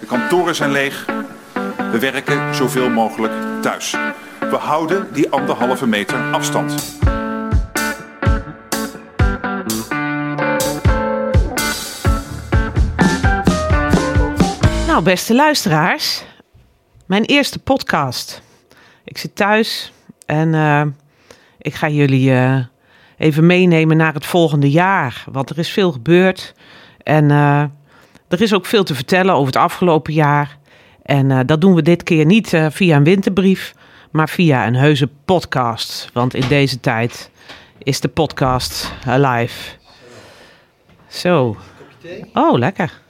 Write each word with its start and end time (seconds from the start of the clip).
De 0.00 0.06
kantoren 0.06 0.54
zijn 0.54 0.70
leeg. 0.70 1.06
We 1.90 1.98
werken 1.98 2.54
zoveel 2.54 2.90
mogelijk 2.90 3.32
thuis. 3.62 3.90
We 4.40 4.56
houden 4.56 5.12
die 5.12 5.30
anderhalve 5.30 5.86
meter 5.86 6.32
afstand. 6.32 6.98
Nou, 14.86 15.02
beste 15.04 15.34
luisteraars, 15.34 16.24
mijn 17.06 17.24
eerste 17.24 17.58
podcast. 17.58 18.42
Ik 19.04 19.18
zit 19.18 19.36
thuis 19.36 19.92
en 20.26 20.48
uh, 20.48 20.82
ik 21.58 21.74
ga 21.74 21.88
jullie 21.88 22.30
uh, 22.30 22.58
even 23.18 23.46
meenemen 23.46 23.96
naar 23.96 24.14
het 24.14 24.26
volgende 24.26 24.70
jaar. 24.70 25.24
Want 25.30 25.50
er 25.50 25.58
is 25.58 25.70
veel 25.70 25.92
gebeurd 25.92 26.54
en 27.02 27.30
uh, 27.30 27.64
er 28.32 28.40
is 28.40 28.54
ook 28.54 28.66
veel 28.66 28.84
te 28.84 28.94
vertellen 28.94 29.34
over 29.34 29.46
het 29.46 29.56
afgelopen 29.56 30.12
jaar. 30.12 30.58
En 31.02 31.46
dat 31.46 31.60
doen 31.60 31.74
we 31.74 31.82
dit 31.82 32.02
keer 32.02 32.24
niet 32.24 32.52
via 32.70 32.96
een 32.96 33.04
winterbrief, 33.04 33.74
maar 34.10 34.28
via 34.28 34.66
een 34.66 34.74
heuse 34.74 35.08
podcast. 35.24 36.10
Want 36.12 36.34
in 36.34 36.48
deze 36.48 36.80
tijd 36.80 37.30
is 37.78 38.00
de 38.00 38.08
podcast 38.08 38.92
alive. 39.06 39.76
Zo. 41.08 41.56
Oh, 42.34 42.58
lekker. 42.58 43.00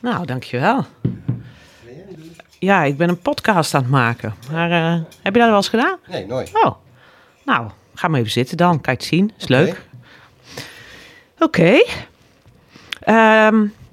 Nou, 0.00 0.26
dankjewel. 0.26 0.86
Ja, 2.58 2.82
ik 2.82 2.96
ben 2.96 3.08
een 3.08 3.20
podcast 3.20 3.74
aan 3.74 3.82
het 3.82 3.90
maken. 3.90 4.34
Maar 4.50 4.70
uh, 4.70 5.02
heb 5.22 5.34
je 5.34 5.40
dat 5.40 5.48
wel 5.48 5.56
eens 5.56 5.68
gedaan? 5.68 5.98
Nee, 6.08 6.26
nooit. 6.26 6.50
Oh, 6.52 6.74
nou, 7.44 7.70
ga 7.94 8.08
maar 8.08 8.20
even 8.20 8.32
zitten 8.32 8.56
dan. 8.56 8.78
Je 8.82 8.90
het 8.90 9.04
zien? 9.04 9.32
Is 9.38 9.44
okay. 9.44 9.64
leuk. 9.64 9.88
Oké. 11.38 11.80
Okay. 13.04 13.46
Um, 13.46 13.72
Goh. 13.72 13.85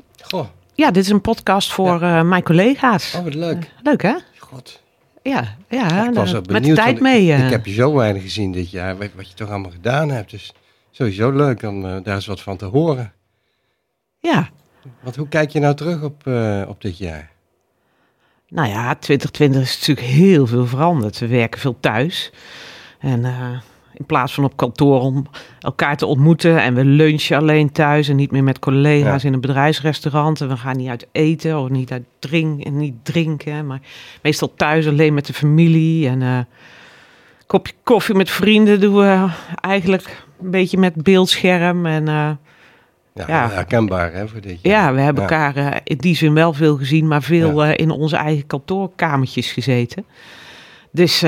Ja, 0.73 0.91
dit 0.91 1.04
is 1.04 1.09
een 1.09 1.22
podcast 1.22 1.72
voor 1.72 2.00
ja. 2.00 2.20
uh, 2.20 2.30
mijn 2.30 2.44
collega's. 2.44 3.16
Oh, 3.16 3.23
wat 3.23 3.34
leuk. 3.34 3.58
Uh, 3.58 3.70
leuk, 3.84 4.02
hè? 4.02 4.16
God. 4.38 4.81
Ja, 5.22 5.56
ja, 5.70 6.08
ik 6.08 6.14
was 6.14 6.34
met 6.34 6.64
de 6.64 6.73
tijd 6.73 7.00
mee. 7.00 7.28
Ik, 7.28 7.44
ik, 7.44 7.50
heb 7.50 7.66
je 7.66 7.73
zo 7.73 7.94
weinig 7.94 8.22
gezien 8.22 8.52
dit 8.52 8.72
jaar, 8.72 8.98
wat, 8.98 9.09
wat 9.16 9.30
je 9.30 9.36
toch 9.36 9.50
allemaal 9.50 9.72
gedaan 9.72 10.09
hebt. 10.09 10.31
Dus 10.31 10.53
sowieso 10.92 11.31
leuk 11.31 11.64
om 11.64 11.81
daar 11.81 12.16
eens 12.16 12.25
wat 12.25 12.42
van 12.42 12.58
te 12.58 12.66
horen. 12.66 13.14
Ja, 14.20 14.50
want 15.02 15.16
hoe 15.16 15.28
kijk 15.28 15.50
je 15.50 15.59
nou 15.59 15.75
terug 15.75 16.02
op, 16.02 16.28
op 16.67 16.81
dit 16.81 16.98
jaar? 16.98 17.31
Nou 18.53 18.70
ja, 18.70 18.95
2020 18.95 19.61
is 19.61 19.80
natuurlijk 19.80 20.08
heel 20.08 20.48
veel 20.48 20.66
veranderd. 20.66 21.20
We 21.20 21.28
werken 21.28 21.59
veel 21.59 21.80
thuis. 21.80 22.31
En 23.00 23.20
uh, 23.20 23.59
in 23.94 24.05
plaats 24.05 24.33
van 24.33 24.44
op 24.44 24.58
kantoor 24.58 24.99
om 24.99 25.25
elkaar 25.59 25.97
te 25.97 26.05
ontmoeten 26.05 26.61
en 26.61 26.73
we 26.73 26.86
lunchen 26.86 27.38
alleen 27.38 27.72
thuis 27.72 28.08
en 28.08 28.16
niet 28.16 28.31
meer 28.31 28.44
met 28.44 28.59
collega's 28.59 29.22
ja. 29.22 29.27
in 29.27 29.33
een 29.33 29.41
bedrijfsrestaurant. 29.41 30.41
En 30.41 30.47
we 30.47 30.58
gaan 30.58 30.77
niet 30.77 30.89
uit 30.89 31.08
eten 31.11 31.59
of 31.59 31.69
niet 31.69 31.91
uit 31.91 32.03
drinken, 32.19 32.77
niet 32.77 32.95
drinken, 33.03 33.67
maar 33.67 33.81
meestal 34.21 34.53
thuis 34.55 34.88
alleen 34.88 35.14
met 35.14 35.25
de 35.25 35.33
familie. 35.33 36.08
En 36.08 36.21
uh, 36.21 36.39
kopje 37.47 37.73
koffie 37.83 38.16
met 38.16 38.30
vrienden 38.30 38.80
doen 38.80 38.95
we 38.95 39.27
eigenlijk 39.61 40.23
een 40.41 40.52
beetje 40.52 40.77
met 40.77 41.03
beeldscherm 41.03 41.86
en... 41.86 42.08
Uh, 42.08 42.30
ja, 43.16 43.25
ja, 43.27 43.49
herkenbaar 43.49 44.14
hè, 44.14 44.27
voor 44.27 44.41
dit 44.41 44.59
jaar. 44.61 44.73
Ja, 44.73 44.94
we 44.94 45.02
hebben 45.02 45.23
ja. 45.23 45.30
elkaar 45.30 45.58
uh, 45.58 45.80
in 45.83 45.97
die 45.97 46.16
zin 46.16 46.33
wel 46.33 46.53
veel 46.53 46.77
gezien, 46.77 47.08
maar 47.08 47.23
veel 47.23 47.64
in 47.64 47.89
onze 47.89 48.16
eigen 48.16 48.47
kantoorkamertjes 48.47 49.52
gezeten. 49.52 50.05
Dus 50.91 51.23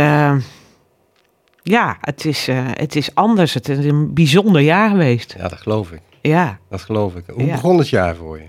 ja, 1.67 1.97
het 2.02 2.25
is, 2.25 2.47
het 2.52 2.95
is 2.95 3.16
anders. 3.16 3.53
Het 3.53 3.69
is 3.69 3.85
een 3.85 4.13
bijzonder 4.13 4.61
jaar 4.61 4.89
geweest. 4.89 5.35
Ja, 5.38 5.47
dat 5.47 5.61
geloof 5.61 5.91
ik. 5.91 6.02
Ja. 6.21 6.58
Dat 6.69 6.81
geloof 6.81 7.16
ik. 7.16 7.23
Hoe 7.33 7.45
begon 7.45 7.77
het 7.77 7.89
jaar 7.89 8.16
voor 8.16 8.38
je? 8.38 8.47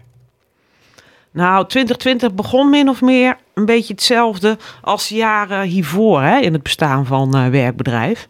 Nou, 1.31 1.67
2020 1.67 2.35
begon 2.35 2.71
min 2.71 2.89
of 2.89 3.01
meer 3.01 3.37
een 3.55 3.65
beetje 3.65 3.93
hetzelfde 3.93 4.59
als 4.83 5.09
jaren 5.09 5.63
hiervoor 5.63 6.23
hè, 6.23 6.39
in 6.39 6.53
het 6.53 6.63
bestaan 6.63 7.07
van 7.07 7.51
werkbedrijf. 7.51 8.29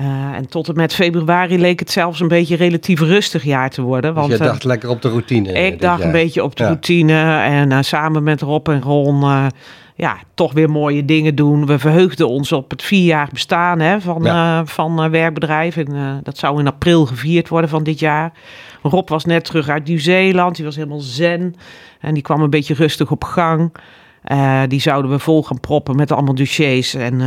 Uh, 0.00 0.06
en 0.34 0.48
tot 0.48 0.68
en 0.68 0.74
met 0.76 0.94
februari 0.94 1.58
leek 1.58 1.80
het 1.80 1.90
zelfs 1.90 2.20
een 2.20 2.28
beetje 2.28 2.56
relatief 2.56 3.00
rustig 3.00 3.44
jaar 3.44 3.70
te 3.70 3.82
worden. 3.82 4.14
Want, 4.14 4.28
dus 4.28 4.38
je 4.38 4.44
dacht 4.44 4.62
uh, 4.62 4.66
lekker 4.66 4.88
op 4.88 5.02
de 5.02 5.08
routine? 5.08 5.52
Ik 5.52 5.80
dacht 5.80 5.98
jaar. 5.98 6.06
een 6.06 6.12
beetje 6.12 6.44
op 6.44 6.56
de 6.56 6.62
ja. 6.62 6.68
routine. 6.68 7.40
En 7.42 7.84
samen 7.84 8.22
met 8.22 8.40
Rob 8.40 8.68
en 8.68 8.82
Ron 8.82 9.50
ja, 9.94 10.18
toch 10.34 10.52
weer 10.52 10.70
mooie 10.70 11.04
dingen 11.04 11.34
doen. 11.34 11.66
We 11.66 11.78
verheugden 11.78 12.28
ons 12.28 12.52
op 12.52 12.70
het 12.70 12.82
vierjarig 12.82 13.30
bestaan 13.30 13.80
hè, 13.80 14.00
van, 14.00 14.22
ja. 14.22 14.66
van 14.66 15.10
werkbedrijf. 15.10 15.76
En, 15.76 16.20
dat 16.22 16.38
zou 16.38 16.58
in 16.58 16.66
april 16.66 17.06
gevierd 17.06 17.48
worden 17.48 17.70
van 17.70 17.82
dit 17.82 17.98
jaar. 17.98 18.32
Rob 18.82 19.08
was 19.08 19.24
net 19.24 19.44
terug 19.44 19.68
uit 19.68 19.84
Nieuw-Zeeland. 19.84 20.56
Die 20.56 20.64
was 20.64 20.76
helemaal 20.76 21.00
zen. 21.00 21.54
En 22.00 22.14
die 22.14 22.22
kwam 22.22 22.42
een 22.42 22.50
beetje 22.50 22.74
rustig 22.74 23.10
op 23.10 23.24
gang. 23.24 23.72
die 24.68 24.80
zouden 24.80 25.10
we 25.10 25.18
vol 25.18 25.42
gaan 25.42 25.60
proppen 25.60 25.96
met 25.96 26.12
allemaal 26.12 26.34
dossiers. 26.34 26.94
En 26.94 27.20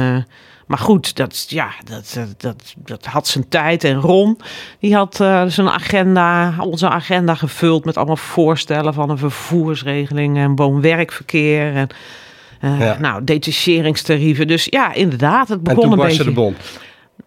maar 0.66 0.78
goed, 0.78 1.16
dat, 1.16 1.46
ja, 1.48 1.70
dat, 1.84 2.20
dat, 2.38 2.74
dat 2.78 3.06
had 3.06 3.28
zijn 3.28 3.50
tijd. 3.50 3.84
En 3.84 3.96
Ron, 3.96 4.40
die 4.80 4.96
had 4.96 5.20
uh, 5.22 5.44
zijn 5.48 5.70
agenda, 5.70 6.54
onze 6.60 6.90
agenda 6.90 7.36
gevuld 7.36 7.86
met 7.86 7.98
allemaal 7.98 8.18
voorstellen 8.18 8.94
van 8.94 9.10
een 9.10 9.18
vervoersregeling 9.18 10.38
en 10.38 10.56
woon-werkverkeer. 10.56 11.76
En 11.76 11.88
uh, 12.66 12.80
ja. 12.80 13.00
nou, 13.00 13.24
detacheringstarieven. 13.24 14.48
Dus 14.48 14.68
ja, 14.70 14.94
inderdaad, 14.94 15.48
het 15.48 15.64
begon 15.64 15.84
en 15.84 15.90
toen 15.90 16.00
een 16.00 16.06
beetje. 16.08 16.24
de 16.24 16.32
bom. 16.32 16.56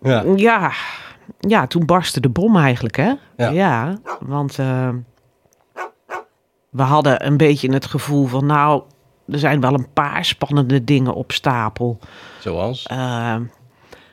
Ja. 0.02 0.24
ja. 0.36 0.72
Ja, 1.40 1.66
toen 1.66 1.86
barstte 1.86 2.20
de 2.20 2.28
bom 2.28 2.56
eigenlijk, 2.56 2.96
hè? 2.96 3.12
Ja, 3.36 3.50
ja 3.50 3.98
want 4.20 4.58
uh, 4.58 4.88
we 6.70 6.82
hadden 6.82 7.26
een 7.26 7.36
beetje 7.36 7.72
het 7.72 7.86
gevoel 7.86 8.26
van, 8.26 8.46
nou, 8.46 8.82
er 9.28 9.38
zijn 9.38 9.60
wel 9.60 9.74
een 9.74 9.92
paar 9.92 10.24
spannende 10.24 10.84
dingen 10.84 11.14
op 11.14 11.32
stapel. 11.32 11.98
Zoals? 12.40 12.86
Uh, 12.92 13.36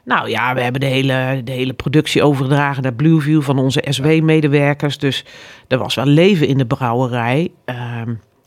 nou 0.04 0.30
ja, 0.30 0.54
we 0.54 0.62
hebben 0.62 0.82
de 0.82 0.88
hele, 0.88 1.42
de 1.44 1.52
hele 1.52 1.74
productie 1.74 2.24
overgedragen 2.24 2.84
naar 2.84 2.94
Blueview 2.94 3.42
van 3.42 3.60
onze 3.60 3.84
SW-medewerkers. 3.90 4.98
Dus 4.98 5.26
er 5.68 5.78
was 5.78 5.96
wel 5.96 6.06
leven 6.06 6.48
in 6.48 6.58
de 6.58 6.66
brouwerij. 6.66 7.52
Uh, 7.66 7.76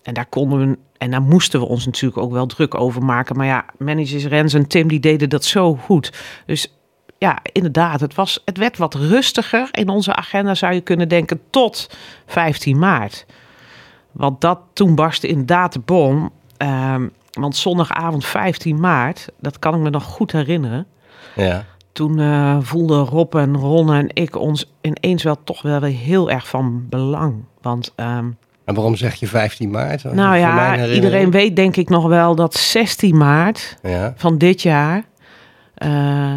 en 0.02 0.14
daar 0.14 0.26
konden 0.26 0.58
we, 0.58 0.78
en 0.98 1.10
daar 1.10 1.22
moesten 1.22 1.60
we 1.60 1.66
ons 1.66 1.86
natuurlijk 1.86 2.22
ook 2.22 2.32
wel 2.32 2.46
druk 2.46 2.74
over 2.74 3.04
maken. 3.04 3.36
Maar 3.36 3.46
ja, 3.46 3.64
managers 3.78 4.26
Rens 4.26 4.54
en 4.54 4.66
Tim 4.66 4.88
die 4.88 5.00
deden 5.00 5.28
dat 5.28 5.44
zo 5.44 5.74
goed. 5.74 6.12
Dus 6.46 6.72
ja, 7.18 7.38
inderdaad, 7.52 8.00
het, 8.00 8.14
was, 8.14 8.42
het 8.44 8.58
werd 8.58 8.76
wat 8.76 8.94
rustiger 8.94 9.68
in 9.70 9.88
onze 9.88 10.14
agenda, 10.14 10.54
zou 10.54 10.74
je 10.74 10.80
kunnen 10.80 11.08
denken, 11.08 11.40
tot 11.50 11.90
15 12.26 12.78
maart. 12.78 13.26
Want 14.12 14.40
dat, 14.40 14.60
toen 14.72 14.94
barstte 14.94 15.28
inderdaad 15.28 15.72
de 15.72 15.80
bom. 15.80 16.30
Uh, 16.62 16.94
want 17.32 17.56
zondagavond 17.56 18.24
15 18.24 18.80
maart, 18.80 19.28
dat 19.40 19.58
kan 19.58 19.74
ik 19.74 19.80
me 19.80 19.90
nog 19.90 20.04
goed 20.04 20.32
herinneren. 20.32 20.86
Ja. 21.34 21.64
Toen 21.92 22.18
uh, 22.18 22.58
voelden 22.60 23.04
Rob 23.04 23.34
en 23.34 23.56
Ron 23.56 23.92
en 23.92 24.08
ik 24.12 24.36
ons 24.36 24.72
ineens 24.80 25.22
wel 25.22 25.44
toch 25.44 25.62
wel 25.62 25.80
weer 25.80 25.90
heel 25.90 26.30
erg 26.30 26.48
van 26.48 26.88
belang. 26.88 27.44
Want, 27.60 27.92
um, 27.96 28.36
en 28.68 28.74
waarom 28.74 28.96
zeg 28.96 29.14
je 29.14 29.26
15 29.26 29.70
maart? 29.70 30.04
Nou 30.04 30.36
ja, 30.36 30.86
iedereen 30.86 31.30
weet 31.30 31.56
denk 31.56 31.76
ik 31.76 31.88
nog 31.88 32.06
wel 32.06 32.34
dat 32.34 32.54
16 32.54 33.16
maart 33.16 33.76
ja. 33.82 34.12
van 34.16 34.38
dit 34.38 34.62
jaar... 34.62 35.04
Uh, 35.84 36.36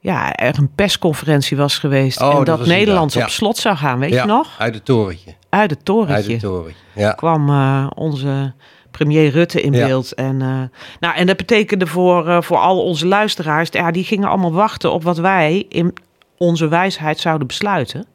ja, 0.00 0.34
er 0.34 0.58
een 0.58 0.74
persconferentie 0.74 1.56
was 1.56 1.78
geweest 1.78 2.20
oh, 2.20 2.28
en 2.28 2.44
dat, 2.44 2.58
dat 2.58 2.66
Nederland 2.66 3.12
ja. 3.12 3.22
op 3.22 3.28
slot 3.28 3.56
zou 3.56 3.76
gaan, 3.76 3.98
weet 3.98 4.12
ja, 4.12 4.20
je 4.20 4.28
nog? 4.28 4.54
uit 4.58 4.74
het 4.74 4.84
torentje. 4.84 5.34
Uit 5.48 5.70
het 5.70 5.84
torentje. 5.84 6.14
Uit 6.14 6.26
het 6.26 6.40
torentje, 6.40 6.74
ja. 6.94 7.12
kwam 7.12 7.48
uh, 7.50 7.86
onze 7.94 8.52
premier 8.90 9.30
Rutte 9.30 9.60
in 9.60 9.70
beeld. 9.70 10.14
En, 10.14 10.40
uh, 10.40 10.62
nou, 11.00 11.16
en 11.16 11.26
dat 11.26 11.36
betekende 11.36 11.86
voor, 11.86 12.28
uh, 12.28 12.40
voor 12.40 12.56
al 12.56 12.82
onze 12.82 13.06
luisteraars, 13.06 13.68
ja, 13.72 13.90
die 13.90 14.04
gingen 14.04 14.28
allemaal 14.28 14.52
wachten 14.52 14.92
op 14.92 15.02
wat 15.02 15.18
wij 15.18 15.66
in 15.68 15.94
onze 16.36 16.68
wijsheid 16.68 17.18
zouden 17.18 17.46
besluiten. 17.46 18.06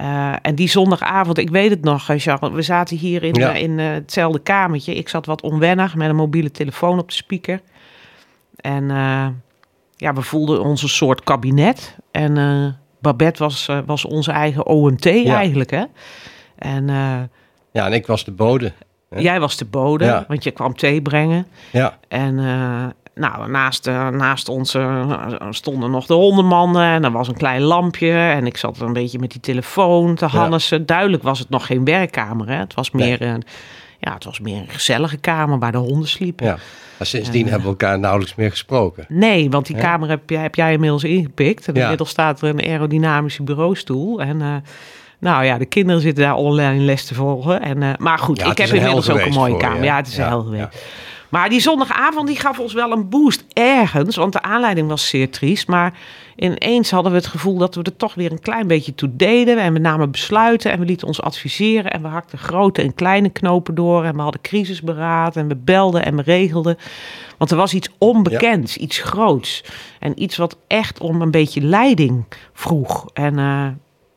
Uh, 0.00 0.32
en 0.42 0.54
die 0.54 0.68
zondagavond, 0.68 1.38
ik 1.38 1.50
weet 1.50 1.70
het 1.70 1.82
nog, 1.84 2.04
Charles, 2.04 2.52
we 2.52 2.62
zaten 2.62 2.96
hier 2.96 3.22
in, 3.22 3.34
Ja. 3.34 3.52
in 3.52 3.78
hetzelfde 3.78 4.38
kamertje. 4.40 4.94
Ik 4.94 5.08
zat 5.08 5.26
wat 5.26 5.42
onwennig 5.42 5.94
met 5.94 6.08
een 6.08 6.16
mobiele 6.16 6.50
telefoon 6.50 6.98
op 6.98 7.08
de 7.08 7.14
speaker. 7.14 7.60
En 8.56 8.88
ja, 9.96 10.12
we 10.14 10.22
voelden 10.22 10.62
ons 10.62 10.82
een 10.82 10.88
soort 10.88 11.24
kabinet. 11.24 11.96
En 12.10 12.34
Babette 13.00 13.42
was, 13.42 13.68
was 13.86 14.04
onze 14.04 14.30
eigen 14.32 14.66
OMT 14.66 15.04
Ja. 15.04 15.36
eigenlijk, 15.36 15.70
hè. 15.70 15.84
En 16.58 16.86
Ja, 17.72 17.86
en 17.86 17.92
ik 17.92 18.06
was 18.06 18.24
de 18.24 18.32
bode. 18.32 18.72
hè? 19.10 19.18
jij 19.20 19.40
was 19.40 19.56
de 19.56 19.64
bode, 19.64 20.04
Ja. 20.04 20.24
want 20.28 20.44
je 20.44 20.50
kwam 20.50 20.74
thee 20.76 21.02
brengen. 21.02 21.46
Ja, 21.72 21.98
En 22.08 22.38
eh, 22.38 22.84
nou, 23.14 23.50
naast, 23.50 23.86
eh, 23.86 24.08
naast 24.08 24.48
ons 24.48 24.74
eh, 24.74 25.20
stonden 25.50 25.90
nog 25.90 26.06
de 26.06 26.14
hondenmannen 26.14 26.82
en 26.82 27.04
er 27.04 27.10
was 27.12 27.28
een 27.28 27.36
klein 27.36 27.62
lampje. 27.62 28.10
En 28.12 28.46
ik 28.46 28.56
zat 28.56 28.80
een 28.80 28.92
beetje 28.92 29.18
met 29.18 29.30
die 29.30 29.40
telefoon 29.40 30.14
te 30.14 30.26
hannessen. 30.26 30.86
Duidelijk 30.86 31.22
was 31.22 31.38
het 31.38 31.48
nog 31.50 31.66
geen 31.66 31.84
werkkamer. 31.84 32.48
Hè? 32.48 32.54
Het, 32.54 32.74
was 32.74 32.90
Nee. 32.90 33.08
meer 33.08 33.22
een, 33.22 33.42
ja, 33.98 34.14
het 34.14 34.24
was 34.24 34.40
meer 34.40 34.56
een 34.56 34.68
gezellige 34.68 35.16
kamer 35.16 35.58
waar 35.58 35.72
de 35.72 35.78
honden 35.78 36.08
sliepen. 36.08 36.46
ja. 36.46 36.58
Maar 36.98 37.08
sindsdien 37.08 37.42
hebben 37.44 37.62
we 37.62 37.68
elkaar 37.68 37.98
nauwelijks 37.98 38.34
meer 38.34 38.50
gesproken. 38.50 39.04
Nee, 39.08 39.50
want 39.50 39.66
die 39.66 39.76
Ja. 39.76 39.82
kamer 39.82 40.08
heb 40.08 40.30
jij, 40.30 40.42
heb 40.42 40.54
jij 40.54 40.72
inmiddels 40.72 41.04
ingepikt. 41.04 41.68
En 41.68 41.74
inmiddels 41.74 42.08
staat 42.08 42.42
er 42.42 42.48
een 42.48 42.60
aerodynamische 42.62 43.42
bureaustoel. 43.42 44.20
En 44.20 44.42
eh, 44.42 44.54
Nou 45.18 45.44
ja, 45.44 45.58
de 45.58 45.66
kinderen 45.66 46.00
zitten 46.00 46.24
daar 46.24 46.34
online 46.34 46.80
les 46.80 47.04
te 47.06 47.14
volgen. 47.14 47.62
En, 47.62 47.82
uh, 47.82 47.90
maar 47.98 48.18
goed, 48.18 48.38
Ja, 48.40 48.50
ik 48.50 48.58
heb 48.58 48.68
inmiddels 48.68 49.10
ook 49.10 49.20
een 49.20 49.32
mooie 49.32 49.56
kamer. 49.56 49.84
Ja, 49.84 49.96
het 49.96 50.06
is 50.06 50.16
een 50.16 50.24
hel 50.26 50.42
geweest. 50.42 50.84
Maar 51.30 51.48
die 51.48 51.60
zondagavond 51.60 52.26
die 52.26 52.38
gaf 52.38 52.58
ons 52.58 52.72
wel 52.72 52.92
een 52.92 53.08
boost 53.08 53.44
ergens. 53.52 54.16
Want 54.16 54.32
de 54.32 54.42
aanleiding 54.42 54.88
was 54.88 55.08
zeer 55.08 55.30
triest. 55.30 55.68
Maar 55.68 55.98
ineens 56.36 56.90
hadden 56.90 57.12
we 57.12 57.18
het 57.18 57.26
gevoel 57.26 57.58
dat 57.58 57.74
we 57.74 57.82
er 57.82 57.96
toch 57.96 58.14
weer 58.14 58.32
een 58.32 58.40
klein 58.40 58.66
beetje 58.66 58.94
toe 58.94 59.16
deden. 59.16 59.58
En 59.58 59.72
we 59.72 59.78
namen 59.78 60.10
besluiten 60.10 60.70
en 60.72 60.78
we 60.78 60.84
lieten 60.84 61.06
ons 61.06 61.22
adviseren. 61.22 61.90
En 61.90 62.02
we 62.02 62.08
hakten 62.08 62.38
grote 62.38 62.82
en 62.82 62.94
kleine 62.94 63.28
knopen 63.28 63.74
door. 63.74 64.04
En 64.04 64.16
we 64.16 64.22
hadden 64.22 64.40
crisisberaad. 64.40 65.36
En 65.36 65.48
we 65.48 65.56
belden 65.56 66.04
en 66.04 66.16
we 66.16 66.22
regelden. 66.22 66.76
Want 67.38 67.50
er 67.50 67.56
was 67.56 67.74
iets 67.74 67.88
onbekends, 67.98 68.76
iets 68.76 68.98
groots. 68.98 69.64
En 69.98 70.22
iets 70.22 70.36
wat 70.36 70.56
echt 70.66 71.00
om 71.00 71.22
een 71.22 71.30
beetje 71.30 71.60
leiding 71.60 72.24
vroeg. 72.52 73.06
En 73.12 73.38
eh, 73.38 73.66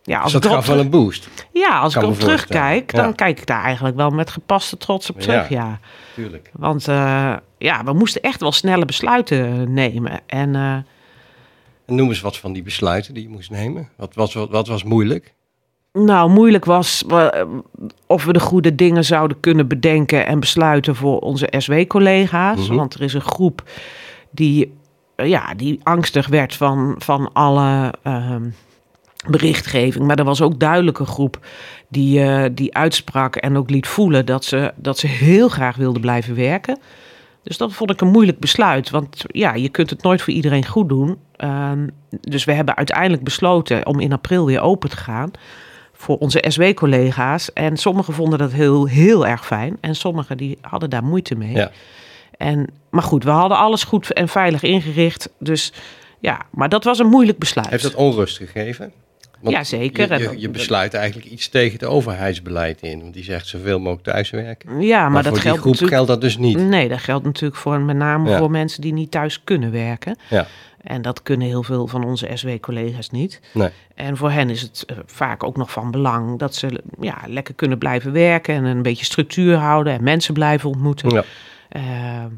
ja, 0.04 0.20
als 0.20 0.32
Dus 0.32 0.42
dat 0.42 0.52
ik 0.52 0.58
gaf 0.58 0.66
wel 0.68 0.80
een 0.80 0.90
boost. 0.90 1.30
ja, 1.52 1.80
als 1.80 1.94
ik 1.94 2.00
Kan 2.00 2.10
erop 2.10 2.22
terugkijk, 2.22 2.96
dan 2.96 3.06
Ja. 3.08 3.12
kijk 3.12 3.40
ik 3.40 3.46
daar 3.46 3.64
eigenlijk 3.64 3.96
wel 3.96 4.10
met 4.10 4.30
gepaste 4.30 4.78
trots 4.78 5.10
op 5.10 5.20
terug. 5.20 5.50
Ja. 5.50 5.80
Tuurlijk. 6.16 6.50
Want 6.54 6.88
eh, 6.88 7.34
ja, 7.58 7.84
we 7.84 7.94
moesten 7.94 8.22
echt 8.22 8.40
wel 8.40 8.52
snelle 8.52 8.86
besluiten 8.86 9.74
nemen. 9.74 10.20
En 10.26 10.56
eh, 10.56 10.74
En 11.86 11.96
noem 11.96 12.08
eens 12.10 12.22
wat 12.22 12.38
van 12.38 12.54
die 12.54 12.64
besluiten 12.64 13.14
die 13.14 13.24
je 13.24 13.30
moest 13.30 13.50
nemen. 13.50 13.90
Wat 13.98 14.14
was, 14.16 14.34
wat, 14.34 14.50
wat 14.50 14.68
was 14.68 14.84
moeilijk? 14.84 15.34
nou, 15.94 16.30
moeilijk 16.30 16.66
was 16.66 17.04
of 18.08 18.26
we 18.26 18.34
de 18.34 18.40
goede 18.40 18.76
dingen 18.76 19.06
zouden 19.06 19.40
kunnen 19.40 19.68
bedenken 19.68 20.26
en 20.26 20.40
besluiten 20.40 20.96
voor 20.96 21.20
onze 21.20 21.54
SW-collega's. 21.58 22.68
Mhm. 22.68 22.76
Want 22.76 22.94
er 22.94 23.02
is 23.02 23.14
een 23.14 23.22
groep 23.22 23.64
die, 24.32 24.74
eh, 25.16 25.28
ja, 25.30 25.54
die 25.54 25.80
angstig 25.84 26.28
werd 26.28 26.56
van, 26.56 26.96
van 26.98 27.34
alle 27.34 27.94
ehm, 28.04 28.44
berichtgeving. 29.30 30.06
Maar 30.06 30.18
er 30.18 30.24
was 30.24 30.42
ook 30.42 30.60
duidelijk 30.60 31.00
een 31.00 31.06
groep 31.06 31.40
die, 31.88 32.24
eh, 32.24 32.50
die 32.52 32.75
uitsprak 32.75 33.36
en 33.36 33.58
ook 33.58 33.70
liet 33.70 33.88
voelen 33.88 34.25
dat 34.25 34.46
ze, 34.46 34.74
dat 34.75 34.98
ze 34.98 35.08
heel 35.08 35.50
graag 35.50 35.75
wilden 35.75 36.02
blijven 36.02 36.36
werken. 36.36 36.80
Dus 37.44 37.58
dat 37.58 37.74
vond 37.74 37.90
ik 37.90 38.02
een 38.02 38.08
moeilijk 38.08 38.40
besluit. 38.40 38.90
Want 38.90 39.24
ja, 39.28 39.54
je 39.54 39.70
kunt 39.70 39.90
het 39.90 40.04
nooit 40.04 40.22
voor 40.22 40.34
iedereen 40.34 40.66
goed 40.66 40.90
doen. 40.90 41.18
Ehm, 41.36 41.88
dus 42.10 42.44
we 42.44 42.52
hebben 42.52 42.75
uiteindelijk 42.75 43.24
besloten 43.24 43.86
om 43.86 44.00
in 44.00 44.14
april 44.14 44.46
weer 44.46 44.62
open 44.62 44.90
te 44.90 44.98
gaan. 44.98 45.31
Voor 45.94 46.18
onze 46.18 46.44
SW-collega's. 46.48 47.54
En 47.54 47.78
sommigen 47.78 48.14
vonden 48.14 48.40
dat 48.40 48.52
heel, 48.52 48.86
heel 48.86 49.28
erg 49.28 49.46
fijn. 49.46 49.78
En 49.81 49.96
sommigen 49.96 50.38
die 50.38 50.58
hadden 50.62 50.90
daar 50.90 51.04
moeite 51.04 51.36
mee. 51.36 51.54
Ja. 51.54 51.72
En, 52.38 52.68
maar 52.90 53.04
goed, 53.04 53.24
we 53.24 53.30
hadden 53.30 53.58
alles 53.58 53.84
goed 53.84 54.14
en 54.14 54.28
veilig 54.28 54.64
ingericht. 54.64 55.30
Dus 55.40 55.74
ja, 56.20 56.42
maar 56.52 56.70
dat 56.70 56.84
was 56.84 57.00
een 57.00 57.08
moeilijk 57.08 57.38
besluit. 57.38 57.70
Heeft 57.70 57.84
dat 57.84 57.96
onrust 57.96 58.38
gegeven? 58.38 58.92
Want 59.44 59.56
Ja, 59.56 59.63
zeker. 59.63 60.22
Je, 60.22 60.40
je, 60.40 60.50
besluit 60.50 60.94
eigenlijk 60.94 61.28
iets 61.28 61.50
tegen 61.50 61.74
het 61.74 61.84
overheidsbeleid 61.84 62.81
in. 62.81 63.01
Want 63.01 63.13
die 63.13 63.24
zegt 63.24 63.48
zoveel 63.48 63.80
mogelijk 63.80 64.04
thuiswerken. 64.04 64.81
Ja, 64.81 65.01
maar, 65.01 65.12
Maar, 65.12 65.24
dat 65.24 65.31
voor 65.31 65.42
die 65.42 65.42
geldt 65.42 65.60
groep 65.60 65.72
natuurlijk... 65.72 65.94
geldt 65.95 66.07
dat 66.12 66.22
dus 66.22 66.38
niet. 66.38 66.57
Nee, 66.57 66.90
dat 66.90 67.00
geldt 67.00 67.25
natuurlijk 67.25 67.56
voor, 67.56 67.80
met 67.81 67.95
name 67.95 68.30
Ja. 68.30 68.38
voor 68.38 68.51
mensen 68.51 68.81
die 68.81 68.94
niet 68.94 69.12
thuis 69.12 69.44
kunnen 69.44 69.72
werken. 69.72 70.18
Ja. 70.30 70.48
En 70.81 71.01
dat 71.01 71.24
kunnen 71.24 71.48
heel 71.48 71.63
veel 71.63 71.88
van 71.88 72.06
onze 72.06 72.30
SW-collega's 72.34 73.10
niet. 73.10 73.42
Nee. 73.54 73.69
En 73.95 74.18
voor 74.18 74.31
hen 74.31 74.50
is 74.50 74.62
het 74.62 74.84
eh, 74.86 74.98
vaak 75.06 75.44
ook 75.44 75.57
nog 75.57 75.72
van 75.72 75.92
belang 75.92 76.39
dat 76.39 76.56
ze 76.56 76.81
ja, 77.00 77.18
lekker 77.28 77.54
kunnen 77.54 77.78
blijven 77.78 78.12
werken 78.12 78.56
en 78.56 78.63
een 78.63 78.81
beetje 78.81 79.06
structuur 79.06 79.56
houden 79.56 79.94
en 79.94 80.04
mensen 80.04 80.34
blijven 80.34 80.69
ontmoeten. 80.69 81.10
Ja. 81.10 81.24
Ehm, 81.69 82.30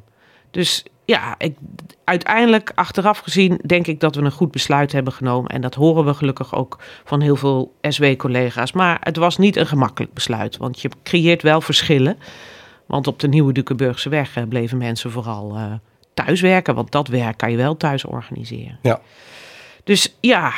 dus 0.51 0.83
ja, 1.05 1.35
ik, 1.37 1.57
uiteindelijk 2.03 2.71
achteraf 2.75 3.17
gezien 3.17 3.59
denk 3.65 3.87
ik 3.87 3.99
dat 3.99 4.15
we 4.15 4.21
een 4.21 4.31
goed 4.31 4.51
besluit 4.51 4.91
hebben 4.91 5.13
genomen. 5.13 5.51
En 5.51 5.61
dat 5.61 5.75
horen 5.75 6.05
we 6.05 6.13
gelukkig 6.13 6.55
ook 6.55 6.77
van 7.03 7.21
heel 7.21 7.35
veel 7.35 7.73
SW-collega's. 7.81 8.71
Maar 8.71 8.97
het 9.03 9.17
was 9.17 9.37
niet 9.37 9.55
een 9.55 9.67
gemakkelijk 9.67 10.13
besluit, 10.13 10.57
want 10.57 10.81
je 10.81 10.89
creëert 11.03 11.41
wel 11.41 11.61
verschillen. 11.61 12.17
Want 12.85 13.07
op 13.07 13.19
de 13.19 13.27
Nieuwe 13.27 13.53
Dukenburgse 13.53 14.09
weg 14.09 14.35
eh, 14.35 14.43
bleven 14.43 14.77
mensen 14.77 15.11
vooral 15.11 15.55
eh 15.55 15.73
thuiswerken. 16.13 16.75
Want 16.75 16.91
dat 16.91 17.07
werk 17.07 17.37
kan 17.37 17.51
je 17.51 17.57
wel 17.57 17.77
thuis 17.77 18.05
organiseren. 18.05 18.79
Ja. 18.81 19.01
Dus 19.83 20.15
ja, 20.19 20.51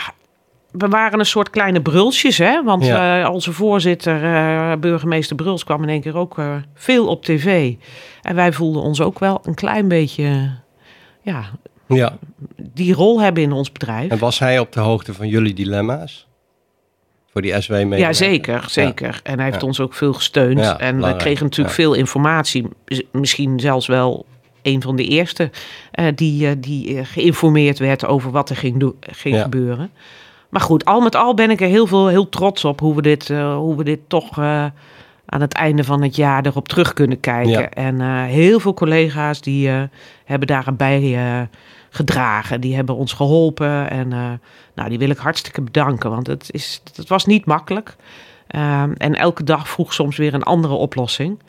we 0.77 0.87
waren 0.87 1.19
een 1.19 1.25
soort 1.25 1.49
kleine 1.49 1.81
brulsjes. 1.81 2.37
Hè? 2.37 2.63
Want 2.63 2.85
Ja. 2.85 3.23
eh, 3.23 3.33
onze 3.33 3.51
voorzitter, 3.53 4.23
eh, 4.23 4.77
burgemeester 4.79 5.35
Bruls, 5.35 5.63
kwam 5.63 5.83
in 5.83 5.89
één 5.89 6.01
keer 6.01 6.17
ook 6.17 6.37
eh, 6.37 6.55
veel 6.73 7.07
op 7.07 7.23
tv. 7.25 7.73
En 8.21 8.35
wij 8.35 8.53
voelden 8.53 8.81
ons 8.81 9.01
ook 9.01 9.19
wel 9.19 9.39
een 9.43 9.53
klein 9.55 9.87
beetje... 9.87 10.51
ja, 11.21 11.43
ja. 11.87 12.17
die 12.73 12.93
rol 12.93 13.21
hebben 13.21 13.43
in 13.43 13.51
ons 13.51 13.71
bedrijf. 13.71 14.11
En 14.11 14.17
was 14.19 14.39
hij 14.39 14.59
op 14.59 14.71
de 14.71 14.79
hoogte 14.79 15.13
van 15.13 15.27
jullie 15.27 15.53
dilemma's? 15.53 16.27
Voor 17.31 17.41
die 17.41 17.61
SW 17.61 17.71
mee? 17.71 17.99
Ja, 17.99 18.13
zeker, 18.13 18.63
zeker. 18.67 19.19
En 19.23 19.35
hij 19.35 19.45
heeft 19.45 19.61
Ja. 19.61 19.67
ons 19.67 19.79
ook 19.79 19.93
veel 19.93 20.13
gesteund. 20.13 20.59
En 20.77 21.01
we 21.01 21.15
kregen 21.15 21.43
natuurlijk 21.43 21.75
veel 21.75 21.93
informatie. 21.93 22.67
Misschien 23.11 23.59
zelfs 23.59 23.87
wel 23.87 24.25
een 24.61 24.81
van 24.81 24.95
de 24.95 25.03
eerste 25.03 25.49
die, 26.15 26.59
die 26.59 27.05
geïnformeerd 27.05 27.79
werd 27.79 28.05
over 28.05 28.31
wat 28.31 28.49
er 28.49 28.55
ging, 28.55 28.93
ging 28.99 29.35
Ja. 29.35 29.41
gebeuren. 29.41 29.91
Maar 30.57 30.65
goed, 30.65 30.85
al 30.85 31.01
met 31.01 31.15
al 31.15 31.33
ben 31.33 31.49
ik 31.49 31.61
er 31.61 31.67
heel, 31.67 31.87
veel, 31.87 32.07
heel 32.07 32.29
trots 32.29 32.65
op 32.65 32.79
hoe 32.79 32.95
we 32.95 33.01
dit, 33.01 33.29
eh, 33.29 33.55
hoe 33.55 33.75
we 33.75 33.83
dit 33.83 33.99
toch 34.07 34.37
eh, 34.37 34.65
aan 35.25 35.41
het 35.41 35.53
einde 35.53 35.83
van 35.83 36.01
het 36.01 36.15
jaar 36.15 36.45
erop 36.45 36.67
terug 36.67 36.93
kunnen 36.93 37.19
kijken. 37.19 37.51
Ja. 37.51 37.69
En 37.69 38.01
eh, 38.01 38.23
heel 38.23 38.59
veel 38.59 38.73
collega's 38.73 39.41
die 39.41 39.69
hebben 40.25 40.47
daarbij 40.47 41.49
gedragen. 41.89 42.61
Die 42.61 42.75
hebben 42.75 42.95
ons 42.95 43.13
geholpen. 43.13 43.89
En 43.89 44.07
nou, 44.75 44.89
die 44.89 44.97
wil 44.97 45.09
ik 45.09 45.17
hartstikke 45.17 45.61
bedanken. 45.61 46.09
Want 46.09 46.27
het, 46.27 46.49
is, 46.51 46.81
het 46.95 47.09
was 47.09 47.25
niet 47.25 47.45
makkelijk. 47.45 47.95
Ehm, 48.47 48.91
en 48.97 49.15
elke 49.15 49.43
dag 49.43 49.69
vroeg 49.69 49.93
soms 49.93 50.17
weer 50.17 50.33
een 50.33 50.43
andere 50.43 50.73
oplossing. 50.73 51.39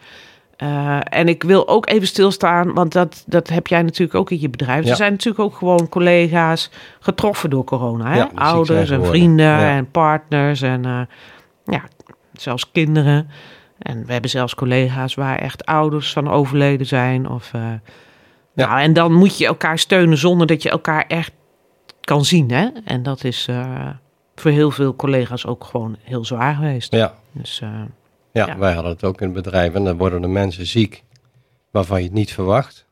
Eh, 0.59 0.99
en 1.05 1.29
ik 1.29 1.43
wil 1.43 1.69
ook 1.69 1.89
even 1.89 2.07
stilstaan, 2.07 2.75
want 2.75 2.93
dat, 2.93 3.25
dat 3.27 3.49
heb 3.49 3.67
jij 3.67 3.83
natuurlijk 3.83 4.19
ook 4.19 4.31
in 4.31 4.41
je 4.41 4.49
bedrijf. 4.51 4.85
Ja. 4.85 4.91
Er 4.91 4.97
zijn 4.97 5.13
natuurlijk 5.13 5.45
ook 5.45 5.57
gewoon 5.57 5.89
collega's 5.89 6.71
getroffen 7.01 7.51
door 7.51 7.65
corona. 7.65 8.11
Hè? 8.11 8.17
Ja, 8.17 8.31
Ouders 8.35 8.91
en 8.91 9.05
vrienden 9.07 9.47
Ja. 9.47 9.71
en 9.77 9.91
partners 9.91 10.63
en 10.63 10.85
eh, 10.85 11.01
ja, 11.65 11.83
zelfs 12.33 12.71
kinderen. 12.73 13.29
En 13.79 14.07
we 14.07 14.13
hebben 14.13 14.31
zelfs 14.31 14.55
collega's 14.55 15.15
waar 15.15 15.39
echt 15.39 15.67
ouders 15.67 16.13
van 16.13 16.31
overleden 16.31 16.87
zijn. 16.87 17.29
Of, 17.29 17.51
Ja. 17.53 17.81
nou, 18.55 18.81
en 18.81 18.93
dan 18.93 19.13
moet 19.13 19.39
je 19.39 19.47
elkaar 19.47 19.79
steunen 19.79 20.19
zonder 20.19 20.47
dat 20.47 20.63
je 20.63 20.71
elkaar 20.71 21.05
echt 21.09 21.33
kan 22.01 22.25
zien. 22.25 22.51
Hè? 22.51 22.69
En 22.85 23.03
dat 23.03 23.25
is 23.25 23.49
voor 24.35 24.51
heel 24.51 24.71
veel 24.71 24.97
collega's 24.97 25.47
ook 25.47 25.65
gewoon 25.65 25.97
heel 26.03 26.25
zwaar 26.25 26.55
geweest. 26.55 26.93
Ja. 26.93 27.15
Dus 27.33 27.63
Ja, 28.39 28.47
Ja. 28.47 28.59
wij 28.59 28.73
hadden 28.73 28.93
het 28.93 29.05
ook 29.05 29.21
in 29.21 29.27
het 29.35 29.43
bedrijf. 29.45 29.75
En 29.75 29.85
dan 29.85 29.97
worden 29.97 30.21
de 30.21 30.29
mensen 30.29 30.67
ziek 30.67 31.05
waarvan 31.71 31.99
je 31.99 32.05
het 32.05 32.13
niet 32.15 32.33
verwacht. 32.33 32.87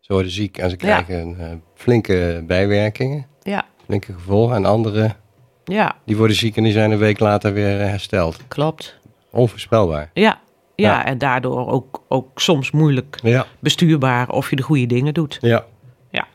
Ze 0.00 0.12
worden 0.12 0.32
ziek 0.32 0.58
en 0.58 0.70
ze 0.70 0.76
Ja. 0.80 1.02
krijgen 1.02 1.40
eh, 1.40 1.52
flinke 1.74 2.44
bijwerkingen. 2.46 3.26
ja, 3.42 3.64
Flinke 3.84 4.12
gevolgen. 4.12 4.56
En 4.56 4.64
anderen 4.64 5.16
ja, 5.64 5.96
die 6.04 6.16
worden 6.16 6.36
ziek 6.36 6.56
en 6.56 6.62
die 6.62 6.72
zijn 6.72 6.90
een 6.90 6.98
week 6.98 7.18
later 7.18 7.52
weer 7.52 7.80
eh, 7.80 7.88
hersteld. 7.88 8.40
klopt. 8.48 8.98
Onvoorspelbaar. 9.30 10.10
Ja, 10.14 10.40
ja, 10.74 10.90
Ja. 10.90 11.04
en 11.04 11.18
daardoor 11.18 11.68
ook, 11.70 12.02
ook 12.08 12.40
soms 12.40 12.70
moeilijk 12.70 13.18
Ja. 13.22 13.46
bestuurbaar 13.58 14.28
of 14.30 14.50
je 14.50 14.56
de 14.56 14.62
goede 14.62 14.86
dingen 14.86 15.14
doet. 15.14 15.38
ja. 15.40 15.64
Ja. 16.10 16.26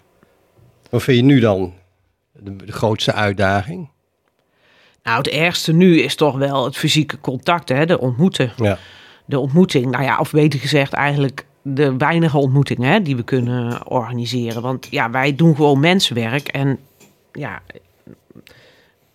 Wat 0.90 1.04
vind 1.04 1.18
je 1.18 1.24
nu 1.24 1.40
dan 1.40 1.74
de, 2.32 2.56
de 2.56 2.72
grootste 2.72 3.14
uitdaging? 3.14 3.90
Nou, 5.04 5.18
het 5.18 5.28
ergste 5.28 5.74
nu 5.74 6.00
is 6.00 6.16
toch 6.16 6.38
wel 6.38 6.66
het 6.66 6.78
fysieke 6.78 7.20
contact, 7.20 7.70
hè, 7.70 7.86
de 7.86 8.00
ontmoeten. 8.00 8.52
Ja. 8.56 8.78
De 9.26 9.40
ontmoeting, 9.40 9.92
nou 9.92 10.04
ja, 10.04 10.20
of 10.20 10.32
beter 10.32 10.60
gezegd 10.60 10.94
eigenlijk 10.94 11.46
de 11.62 11.98
weinige 11.98 12.38
ontmoetingen 12.38 12.92
hè, 12.92 13.02
die 13.02 13.16
we 13.16 13.24
kunnen 13.24 13.88
organiseren. 13.88 14.62
Want 14.62 14.88
ja, 14.90 15.10
wij 15.10 15.36
doen 15.36 15.56
gewoon 15.56 15.80
mensenwerk 15.80 16.48
en 16.48 16.80
ja, 17.32 17.62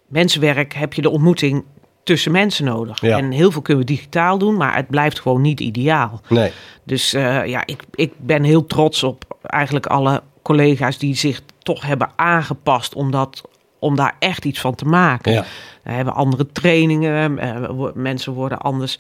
mensenwerk 0.07 0.75
heb 0.75 0.95
je 0.95 1.03
de 1.03 1.11
ontmoeting 1.11 1.65
tussen 2.03 2.33
mensen 2.33 2.65
nodig. 2.65 3.01
Ja. 3.01 3.19
En 3.19 3.31
heel 3.31 3.51
veel 3.51 3.63
kunnen 3.63 3.87
we 3.87 3.93
digitaal 3.93 4.39
doen, 4.39 4.57
maar 4.57 4.77
het 4.77 4.89
blijft 4.89 5.21
gewoon 5.21 5.41
niet 5.41 5.61
ideaal. 5.61 6.21
Nee. 6.29 6.53
Dus 6.85 7.13
eh, 7.13 7.47
ja, 7.47 7.67
ik, 7.67 7.83
ik 7.95 8.13
ben 8.17 8.43
heel 8.43 8.67
trots 8.67 9.03
op 9.03 9.37
eigenlijk 9.43 9.87
alle 9.87 10.23
collega's 10.43 10.99
die 10.99 11.15
zich 11.15 11.41
toch 11.59 11.83
hebben 11.83 12.11
aangepast 12.17 12.95
om, 12.95 13.11
dat, 13.11 13.43
om 13.87 13.97
daar 13.97 14.17
echt 14.19 14.45
iets 14.45 14.61
van 14.61 14.75
te 14.75 14.85
maken. 14.85 15.33
Ja. 15.33 15.45
We 15.83 15.93
hebben 15.93 16.15
andere 16.15 16.47
trainingen, 16.53 17.39
eh, 17.39 17.89
mensen 17.95 18.33
worden 18.33 18.59
anders 18.59 18.99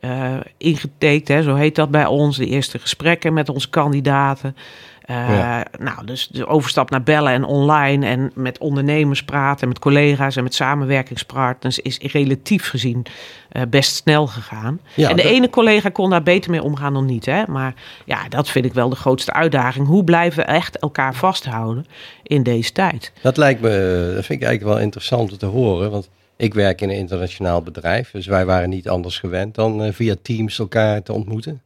eh 0.00 0.34
ingetekend, 0.58 1.28
hè, 1.28 1.42
zo 1.42 1.54
heet 1.54 1.74
dat 1.74 1.90
bij 1.90 2.06
ons. 2.06 2.36
De 2.36 2.46
eerste 2.46 2.78
gesprekken 2.78 3.32
met 3.32 3.48
onze 3.48 3.70
kandidaten. 3.70 4.56
Eh, 5.04 5.16
Ja. 5.38 5.64
Nou, 5.78 6.06
dus 6.06 6.28
de 6.28 6.46
overstap 6.46 6.90
naar 6.90 7.02
bellen 7.02 7.32
en 7.32 7.44
online 7.44 8.06
en 8.06 8.30
met 8.34 8.58
ondernemers 8.58 9.24
praten, 9.24 9.68
met 9.68 9.78
collega's 9.78 10.36
en 10.36 10.42
met 10.42 10.54
samenwerkingspartners 10.54 11.78
is 11.78 11.98
relatief 11.98 12.68
gezien 12.68 13.06
eh, 13.48 13.62
best 13.68 13.94
snel 13.94 14.26
gegaan. 14.26 14.80
Ja, 14.94 15.08
en 15.10 15.16
de 15.16 15.22
dat- 15.22 15.30
ene 15.32 15.50
collega 15.50 15.88
kon 15.88 16.10
daar 16.10 16.22
beter 16.22 16.50
mee 16.50 16.62
omgaan 16.62 16.92
dan 16.94 17.04
niet. 17.04 17.26
Hè? 17.26 17.42
Maar 17.48 17.74
ja, 18.04 18.28
dat 18.28 18.48
vind 18.48 18.64
ik 18.64 18.74
wel 18.74 18.88
de 18.88 18.96
grootste 18.96 19.32
uitdaging. 19.32 19.86
Hoe 19.86 20.04
blijven 20.04 20.38
we 20.38 20.52
echt 20.52 20.78
elkaar 20.78 21.14
vasthouden 21.14 21.86
in 22.22 22.42
deze 22.42 22.72
tijd? 22.72 23.12
Dat 23.22 23.36
lijkt 23.36 23.60
me, 23.60 23.68
dat 24.14 24.24
vind 24.24 24.40
ik 24.42 24.46
eigenlijk 24.46 24.76
wel 24.76 24.84
interessant 24.84 25.32
om 25.32 25.38
te 25.38 25.46
horen. 25.46 25.90
Want 25.90 26.08
Ik 26.36 26.54
werk 26.54 26.80
in 26.80 26.88
een 26.90 26.96
internationaal 26.96 27.62
bedrijf, 27.62 28.10
dus 28.10 28.26
wij 28.26 28.44
waren 28.46 28.68
niet 28.68 28.88
anders 28.88 29.18
gewend 29.18 29.54
dan 29.54 29.82
eh, 29.82 29.92
via 29.92 30.14
Teams 30.22 30.58
elkaar 30.58 31.02
te 31.02 31.12
ontmoeten. 31.12 31.62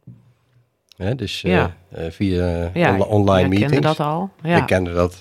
Hè, 0.97 1.15
dus 1.15 1.43
eh, 1.43 1.51
Ja. 1.51 1.75
eh, 1.89 2.05
via 2.11 2.69
Ja, 2.73 2.93
on- 2.93 3.05
online 3.05 3.47
meetings. 3.47 3.71
kende 3.71 3.87
dat 3.87 3.99
al. 3.99 4.29
Ja. 4.41 4.57
Ik 4.57 4.65
kende 4.65 4.93
dat 4.93 5.19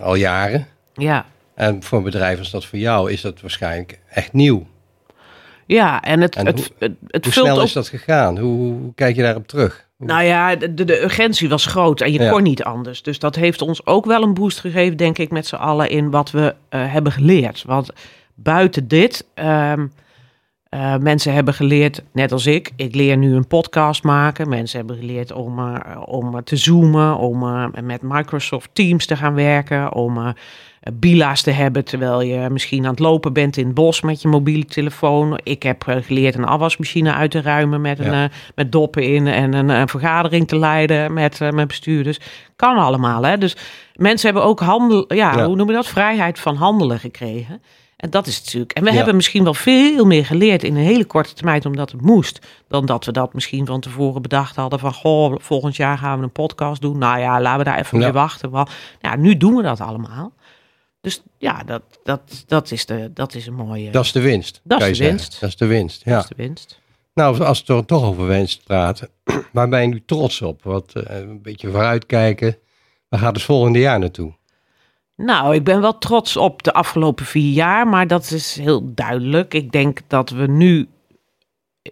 al 0.00 0.14
jaren. 0.14 0.66
ja. 0.94 1.24
En 1.54 1.82
voor 1.82 1.98
een 1.98 2.04
bedrijf 2.04 2.38
als 2.38 2.50
dat 2.50 2.64
voor 2.64 2.78
jou 2.78 3.10
is 3.12 3.20
dat 3.20 3.40
waarschijnlijk 3.40 3.98
echt 4.08 4.32
nieuw. 4.32 4.66
ja, 5.66 6.02
en 6.02 6.20
het, 6.20 6.36
En 6.36 6.46
het, 6.46 6.56
hoe- 6.58 6.66
het, 6.78 6.92
het 7.06 7.24
Hoe 7.24 7.32
vult 7.32 7.46
snel 7.46 7.62
is 7.62 7.72
dat 7.72 7.88
gegaan? 7.88 8.38
Hoe, 8.38 8.56
hoe 8.56 8.94
kijk 8.94 9.16
je 9.16 9.22
daarop 9.22 9.46
terug? 9.48 9.88
Nou 9.96 10.22
ja, 10.22 10.56
de, 10.56 10.74
de- 10.84 11.02
urgentie 11.02 11.48
was 11.48 11.66
groot 11.66 12.00
en 12.00 12.12
je 12.12 12.20
Ja. 12.20 12.30
kon 12.30 12.42
niet 12.42 12.62
anders. 12.64 13.02
Dus 13.02 13.18
dat 13.18 13.34
heeft 13.36 13.62
ons 13.62 13.86
ook 13.86 14.04
wel 14.04 14.22
een 14.22 14.34
boost 14.34 14.60
gegeven, 14.60 14.96
denk 14.96 15.18
ik, 15.18 15.30
met 15.30 15.46
z'n 15.46 15.54
allen 15.54 15.90
in 15.90 16.10
wat 16.10 16.30
we 16.30 16.54
hebben 16.76 17.12
geleerd. 17.12 17.62
Want 17.66 17.90
buiten 18.42 18.88
dit, 18.88 19.26
ehm, 19.34 19.86
eh, 20.68 20.96
mensen 20.96 21.32
hebben 21.32 21.54
geleerd, 21.54 22.02
net 22.12 22.32
als 22.32 22.46
ik, 22.46 22.70
ik 22.76 22.94
leer 22.94 23.16
nu 23.16 23.34
een 23.34 23.46
podcast 23.46 24.02
maken. 24.02 24.48
Mensen 24.48 24.78
hebben 24.78 24.96
geleerd 24.96 25.32
om, 25.32 25.58
eh, 25.58 26.02
om 26.04 26.44
te 26.44 26.56
zoomen, 26.56 27.16
om 27.16 27.42
eh, 27.42 27.66
met 27.82 28.02
Microsoft 28.02 28.70
Teams 28.72 29.06
te 29.06 29.16
gaan 29.16 29.34
werken, 29.34 29.94
om 29.94 30.34
bila's 30.92 31.42
te 31.42 31.50
hebben 31.50 31.84
terwijl 31.84 32.20
je 32.20 32.50
misschien 32.50 32.84
aan 32.84 32.90
het 32.90 32.98
lopen 32.98 33.32
bent 33.32 33.56
in 33.56 33.64
het 33.66 33.74
bos 33.74 34.00
met 34.00 34.22
je 34.22 34.28
mobiele 34.28 34.64
telefoon. 34.64 35.40
Ik 35.42 35.62
heb 35.62 35.82
geleerd 35.86 36.34
een 36.34 36.44
afwasmachine 36.44 37.14
uit 37.14 37.30
te 37.30 37.40
ruimen 37.40 37.80
met, 37.80 37.98
een, 37.98 38.12
Ja. 38.12 38.28
met 38.54 38.72
doppen 38.72 39.02
in 39.02 39.26
en 39.26 39.54
een, 39.54 39.68
een 39.68 39.88
vergadering 39.88 40.48
te 40.48 40.58
leiden 40.58 41.12
met, 41.12 41.38
met 41.52 41.66
bestuurders. 41.66 42.18
Kan 42.56 42.76
allemaal, 42.76 43.22
hè? 43.24 43.38
Dus 43.38 43.56
mensen 43.94 44.26
hebben 44.30 44.48
ook 44.48 44.60
handel, 44.60 45.04
ja, 45.14 45.36
Ja. 45.36 45.46
hoe 45.46 45.56
noem 45.56 45.66
je 45.68 45.74
dat? 45.74 45.86
Vrijheid 45.86 46.38
van 46.38 46.56
handelen 46.56 46.98
gekregen. 46.98 47.62
En 48.00 48.10
dat 48.10 48.26
is 48.26 48.36
het 48.36 48.44
natuurlijk. 48.44 48.72
En 48.72 48.82
we 48.84 48.88
Ja. 48.90 48.96
hebben 48.96 49.16
misschien 49.16 49.44
wel 49.44 49.54
veel 49.54 50.04
meer 50.04 50.26
geleerd 50.26 50.62
in 50.64 50.76
een 50.76 50.82
hele 50.82 51.04
korte 51.04 51.32
termijn, 51.34 51.64
omdat 51.64 51.90
het 51.92 52.00
moest. 52.00 52.46
Dan 52.68 52.86
dat 52.86 53.04
we 53.04 53.12
dat 53.12 53.34
misschien 53.34 53.66
van 53.66 53.80
tevoren 53.80 54.22
bedacht 54.22 54.56
hadden 54.56 54.78
van, 54.78 54.92
goh, 54.94 55.34
volgend 55.38 55.76
jaar 55.76 55.98
gaan 55.98 56.18
we 56.18 56.24
een 56.24 56.32
podcast 56.32 56.80
doen. 56.80 56.98
Nou 56.98 57.18
ja, 57.18 57.40
laten 57.40 57.58
we 57.58 57.64
daar 57.64 57.78
even 57.78 57.98
Ja. 57.98 58.04
mee 58.04 58.12
wachten. 58.12 58.50
Want 58.50 58.70
ja, 59.00 59.16
nu 59.16 59.36
doen 59.36 59.54
we 59.56 59.62
dat 59.62 59.80
allemaal. 59.80 60.32
Dus 61.00 61.22
ja, 61.38 61.62
dat, 61.64 61.82
dat, 62.04 62.44
dat, 62.46 62.70
is, 62.70 62.86
de, 62.86 63.10
dat 63.14 63.34
is 63.34 63.46
een 63.46 63.54
mooie. 63.54 63.90
Dat 63.90 64.04
is 64.04 64.12
de 64.12 64.20
winst. 64.20 64.60
Dat 64.64 64.82
is 64.82 64.98
de 64.98 65.04
winst. 65.04 65.40
Dat 65.40 65.48
is 65.48 65.56
de 65.56 65.66
winst, 65.66 66.04
ja. 66.04 66.14
dat 66.14 66.22
is 66.22 66.28
de 66.28 66.42
winst. 66.42 66.80
Nou, 67.14 67.40
als 67.42 67.62
we 67.66 67.74
er 67.74 67.84
toch 67.84 68.04
over 68.04 68.26
winst 68.26 68.64
praten, 68.64 69.08
waar 69.52 69.68
ben 69.68 69.80
je 69.80 69.86
nu 69.86 70.02
trots 70.06 70.42
op? 70.42 70.62
Wat 70.62 70.92
eh, 70.94 71.18
een 71.18 71.42
beetje 71.42 71.70
vooruitkijken. 71.70 72.56
Waar 73.08 73.20
gaat 73.20 73.34
het 73.34 73.44
volgende 73.44 73.78
jaar 73.78 73.98
naartoe? 73.98 74.38
Nou, 75.20 75.54
ik 75.54 75.64
ben 75.64 75.80
wel 75.80 75.98
trots 75.98 76.36
op 76.36 76.62
de 76.62 76.72
afgelopen 76.72 77.24
vier 77.24 77.52
jaar, 77.52 77.88
maar 77.88 78.06
dat 78.06 78.30
is 78.30 78.56
heel 78.56 78.94
duidelijk. 78.94 79.54
Ik 79.54 79.72
denk 79.72 80.00
dat 80.06 80.30
we 80.30 80.46
nu, 80.46 80.88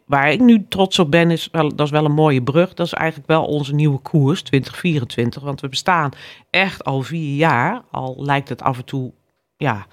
waar 0.06 0.32
ik 0.32 0.40
nu 0.40 0.66
trots 0.68 0.98
op 0.98 1.10
ben, 1.10 1.30
is 1.30 1.48
wel, 1.52 1.74
dat 1.74 1.86
is 1.86 1.92
wel 1.92 2.04
een 2.04 2.12
mooie 2.12 2.42
brug. 2.42 2.74
Dat 2.74 2.86
is 2.86 2.92
eigenlijk 2.92 3.28
wel 3.28 3.44
onze 3.44 3.74
nieuwe 3.74 3.98
koers 3.98 4.42
2024, 4.42 5.42
want 5.42 5.60
we 5.60 5.68
bestaan 5.68 6.10
echt 6.50 6.84
al 6.84 7.02
vier 7.02 7.36
jaar. 7.36 7.82
Al 7.90 8.16
lijkt 8.18 8.48
het 8.48 8.62
af 8.62 8.78
en 8.78 8.84
toe, 8.84 9.12
ja, 9.56 9.86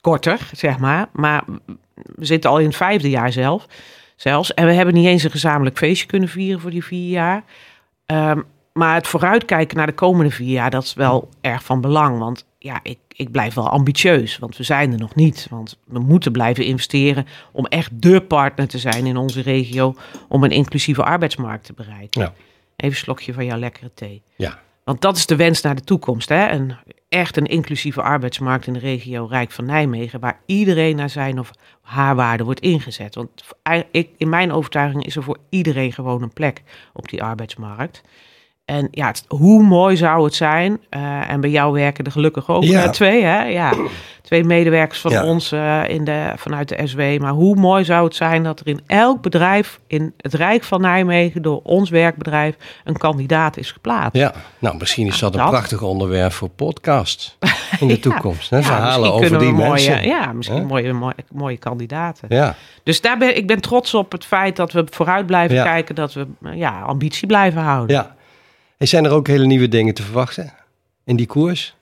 korter, 0.00 0.50
zeg 0.52 0.78
maar. 0.78 1.08
Maar 1.12 1.44
we 1.94 2.24
zitten 2.24 2.50
al 2.50 2.58
in 2.58 2.66
het 2.66 2.76
vijfde 2.76 3.10
jaar 3.10 3.32
zelf, 3.32 3.66
zelfs. 4.16 4.54
En 4.54 4.66
we 4.66 4.72
hebben 4.72 4.94
niet 4.94 5.06
eens 5.06 5.22
een 5.22 5.30
gezamenlijk 5.30 5.78
feestje 5.78 6.06
kunnen 6.06 6.28
vieren 6.28 6.60
voor 6.60 6.70
die 6.70 6.84
vier 6.84 7.10
jaar. 7.10 7.44
Ehm, 8.06 8.40
maar 8.72 8.94
het 8.94 9.06
vooruitkijken 9.06 9.76
naar 9.76 9.86
de 9.86 9.92
komende 9.92 10.30
vier 10.30 10.52
jaar, 10.52 10.70
dat 10.70 10.82
is 10.82 10.94
wel 10.94 11.28
erg 11.40 11.64
van 11.64 11.80
belang. 11.80 12.18
Want 12.18 12.46
ja, 12.58 12.80
ik, 12.82 12.98
ik 13.08 13.30
blijf 13.30 13.54
wel 13.54 13.68
ambitieus, 13.68 14.38
want 14.38 14.56
we 14.56 14.62
zijn 14.62 14.92
er 14.92 14.98
nog 14.98 15.14
niet. 15.14 15.46
Want 15.50 15.78
we 15.84 15.98
moeten 15.98 16.32
blijven 16.32 16.64
investeren 16.64 17.26
om 17.52 17.66
echt 17.66 18.02
dé 18.02 18.20
partner 18.20 18.68
te 18.68 18.78
zijn 18.78 19.06
in 19.06 19.16
onze 19.16 19.40
regio... 19.40 19.94
om 20.28 20.44
een 20.44 20.50
inclusieve 20.50 21.04
arbeidsmarkt 21.04 21.64
te 21.64 21.72
bereiken. 21.72 22.20
Ja. 22.20 22.32
Even 22.76 22.96
een 22.96 23.04
slokje 23.04 23.32
van 23.32 23.44
jouw 23.44 23.58
lekkere 23.58 23.90
thee. 23.94 24.22
Ja, 24.36 24.58
Want 24.84 25.00
dat 25.00 25.16
is 25.16 25.26
de 25.26 25.36
wens 25.36 25.60
naar 25.60 25.74
de 25.74 25.84
toekomst. 25.84 26.28
Hè? 26.28 26.50
Een, 26.50 26.76
echt 27.08 27.36
een 27.36 27.46
inclusieve 27.46 28.02
arbeidsmarkt 28.02 28.66
in 28.66 28.72
de 28.72 28.78
regio 28.78 29.26
Rijk 29.30 29.50
van 29.50 29.64
Nijmegen... 29.64 30.20
waar 30.20 30.40
iedereen 30.46 30.96
naar 30.96 31.10
zijn 31.10 31.38
of 31.38 31.50
haar 31.82 32.14
waarde 32.14 32.44
wordt 32.44 32.60
ingezet. 32.60 33.14
Want 33.14 33.30
ik, 33.90 34.10
in 34.16 34.28
mijn 34.28 34.52
overtuiging 34.52 35.06
is 35.06 35.16
er 35.16 35.22
voor 35.22 35.38
iedereen 35.48 35.92
gewoon 35.92 36.22
een 36.22 36.32
plek 36.32 36.62
op 36.92 37.08
die 37.08 37.22
arbeidsmarkt. 37.22 38.02
En 38.64 38.88
ja, 38.90 39.06
het- 39.06 39.24
hoe 39.28 39.62
mooi 39.62 39.96
zou 39.96 40.24
het 40.24 40.34
zijn... 40.34 40.78
eh, 40.90 41.30
en 41.30 41.40
bij 41.40 41.50
jou 41.50 41.72
werken 41.72 42.04
er 42.04 42.10
gelukkig 42.12 42.48
ook 42.50 42.64
Ja. 42.64 42.82
eh, 42.82 42.90
twee, 42.90 43.22
hè? 43.24 43.42
Ja, 43.42 43.72
twee 44.22 44.44
medewerkers 44.44 45.00
van 45.00 45.10
Ja. 45.10 45.24
ons 45.24 45.52
eh, 45.52 45.80
in 45.88 46.04
de, 46.04 46.32
vanuit 46.36 46.68
de 46.68 46.86
SW. 46.86 47.00
Maar 47.20 47.32
hoe 47.32 47.56
mooi 47.56 47.84
zou 47.84 48.04
het 48.04 48.14
zijn 48.14 48.42
dat 48.42 48.60
er 48.60 48.66
in 48.66 48.80
elk 48.86 49.22
bedrijf... 49.22 49.80
in 49.86 50.12
het 50.16 50.34
Rijk 50.34 50.64
van 50.64 50.80
Nijmegen 50.80 51.42
door 51.42 51.60
ons 51.62 51.90
werkbedrijf... 51.90 52.56
een 52.84 52.96
kandidaat 52.96 53.56
is 53.56 53.70
geplaatst. 53.72 54.16
ja. 54.16 54.32
Nou, 54.58 54.76
misschien 54.78 55.06
is 55.06 55.18
dat 55.18 55.34
een 55.34 55.46
prachtig 55.46 55.82
onderwerp 55.82 56.32
voor 56.32 56.48
podcast 56.48 57.36
in 57.80 57.86
de 57.88 57.94
Ja. 57.94 58.00
toekomst. 58.00 58.50
Hè? 58.50 58.62
Verhalen 58.62 59.12
over 59.12 59.38
die 59.38 59.52
mooie, 59.52 59.68
mensen. 59.68 60.02
Ja, 60.06 60.32
misschien 60.32 60.66
mooie, 60.66 60.92
mooie, 60.92 61.14
mooie 61.32 61.56
kandidaten. 61.56 62.26
Ja, 62.30 62.54
Dus 62.82 63.00
daar 63.00 63.18
ben, 63.18 63.36
ik 63.36 63.46
ben 63.46 63.60
trots 63.60 63.94
op 63.94 64.12
het 64.12 64.24
feit 64.24 64.56
dat 64.56 64.72
we 64.72 64.86
vooruit 64.90 65.26
blijven 65.26 65.62
kijken. 65.62 65.94
Dat 65.94 66.12
we 66.12 66.26
ja, 66.54 66.80
ambitie 66.80 67.26
blijven 67.26 67.60
houden. 67.62 67.96
ja. 67.96 68.14
En 68.82 68.88
zijn 68.88 69.04
er 69.04 69.10
ook 69.10 69.26
hele 69.26 69.46
nieuwe 69.46 69.68
dingen 69.68 69.94
te 69.94 70.02
verwachten 70.02 70.52
in 71.04 71.16
die 71.16 71.26
koers? 71.26 71.74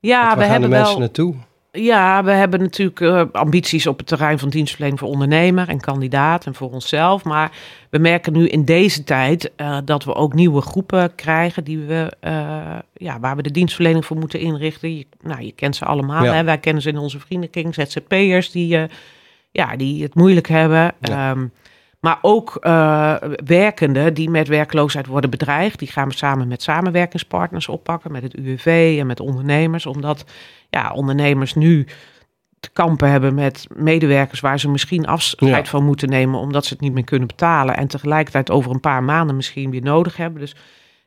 Ja, 0.00 0.34
we 0.34 0.40
gaan 0.40 0.50
hebben 0.50 0.70
de 0.70 0.76
mensen 0.76 0.92
wel. 0.92 0.98
naartoe? 0.98 1.34
Ja, 1.72 2.24
we 2.24 2.30
hebben 2.30 2.60
natuurlijk 2.60 3.00
eh, 3.00 3.22
ambities 3.32 3.86
op 3.86 3.98
het 3.98 4.06
terrein 4.06 4.38
van 4.38 4.48
dienstverlening 4.48 4.98
voor 4.98 5.08
ondernemer 5.08 5.68
en 5.68 5.80
kandidaat 5.80 6.46
en 6.46 6.54
voor 6.54 6.70
onszelf. 6.70 7.24
Maar 7.24 7.52
we 7.90 7.98
merken 7.98 8.32
nu 8.32 8.48
in 8.48 8.64
deze 8.64 9.04
tijd 9.04 9.50
eh, 9.56 9.78
dat 9.84 10.04
we 10.04 10.14
ook 10.14 10.34
nieuwe 10.34 10.60
groepen 10.60 11.14
krijgen 11.14 11.64
die 11.64 11.78
we, 11.78 12.12
eh, 12.20 12.78
ja, 12.94 13.20
waar 13.20 13.36
we 13.36 13.42
de 13.42 13.50
dienstverlening 13.50 14.06
voor 14.06 14.16
moeten 14.16 14.40
inrichten. 14.40 14.96
Je, 14.96 15.06
nou, 15.20 15.42
je 15.42 15.52
kent 15.52 15.76
ze 15.76 15.84
allemaal. 15.84 16.24
Ja. 16.24 16.34
Hè? 16.34 16.44
Wij 16.44 16.58
kennen 16.58 16.82
ze 16.82 16.88
in 16.88 16.98
onze 16.98 17.20
vriendenkring, 17.20 17.74
ZZP'ers 17.74 18.50
die, 18.50 18.78
ja, 19.50 19.76
die 19.76 20.02
het 20.02 20.14
moeilijk 20.14 20.48
hebben. 20.48 20.94
Ja. 21.00 21.30
Ehm, 21.30 21.46
maar 22.00 22.18
ook 22.22 22.56
eh 22.60 23.14
werkenden 23.44 24.14
die 24.14 24.30
met 24.30 24.48
werkloosheid 24.48 25.06
worden 25.06 25.30
bedreigd. 25.30 25.78
Die 25.78 25.88
gaan 25.88 26.08
we 26.08 26.14
samen 26.14 26.48
met 26.48 26.62
samenwerkingspartners 26.62 27.68
oppakken. 27.68 28.12
Met 28.12 28.22
het 28.22 28.34
UWV 28.34 28.96
en 29.00 29.06
met 29.06 29.20
ondernemers. 29.20 29.86
Omdat 29.86 30.24
ja, 30.70 30.92
ondernemers 30.92 31.54
nu 31.54 31.86
te 32.60 32.70
kampen 32.72 33.10
hebben 33.10 33.34
met 33.34 33.66
medewerkers 33.76 34.40
waar 34.40 34.60
ze 34.60 34.68
misschien 34.68 35.06
afscheid 35.06 35.64
Ja. 35.64 35.70
van 35.70 35.84
moeten 35.84 36.08
nemen. 36.08 36.40
Omdat 36.40 36.64
ze 36.64 36.72
het 36.72 36.82
niet 36.82 36.92
meer 36.92 37.04
kunnen 37.04 37.26
betalen. 37.28 37.76
En 37.76 37.86
tegelijkertijd 37.86 38.50
over 38.50 38.70
een 38.70 38.80
paar 38.80 39.02
maanden 39.02 39.36
misschien 39.36 39.70
weer 39.70 39.82
nodig 39.82 40.16
hebben. 40.16 40.40
Dus 40.40 40.54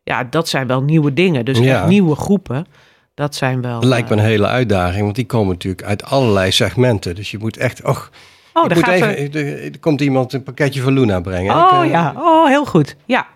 ja, 0.03 0.23
dat 0.23 0.47
zijn 0.49 0.67
wel 0.67 0.81
nieuwe 0.83 1.13
dingen. 1.13 1.45
Dus 1.45 1.59
Ja. 1.59 1.79
echt 1.79 1.87
nieuwe 1.87 2.15
groepen. 2.15 2.65
Dat 3.13 3.35
zijn 3.35 3.61
wel. 3.61 3.79
Dat 3.79 3.89
lijkt 3.89 4.09
me 4.09 4.15
eh, 4.15 4.21
een 4.21 4.27
hele 4.27 4.47
uitdaging, 4.47 5.03
want 5.03 5.15
die 5.15 5.25
komen 5.25 5.53
natuurlijk 5.53 5.83
uit 5.83 6.03
allerlei 6.05 6.51
segmenten. 6.51 7.15
Dus 7.15 7.31
je 7.31 7.37
moet 7.37 7.57
echt, 7.57 7.83
och, 7.83 8.09
oh, 8.53 8.63
ik 8.63 8.69
daar 8.69 8.77
moet 8.77 8.85
gaat 8.87 8.93
even, 8.93 9.33
er- 9.33 9.47
er, 9.47 9.63
er 9.71 9.79
komt 9.79 10.01
iemand 10.01 10.33
een 10.33 10.43
pakketje 10.43 10.81
van 10.81 10.93
Luna 10.93 11.19
brengen. 11.21 11.55
Oh 11.55 11.71
Ik, 11.77 11.83
eh, 11.83 11.89
ja, 11.91 12.13
oh 12.17 12.47
heel 12.47 12.65
goed. 12.65 12.95
Ja. 13.05 13.27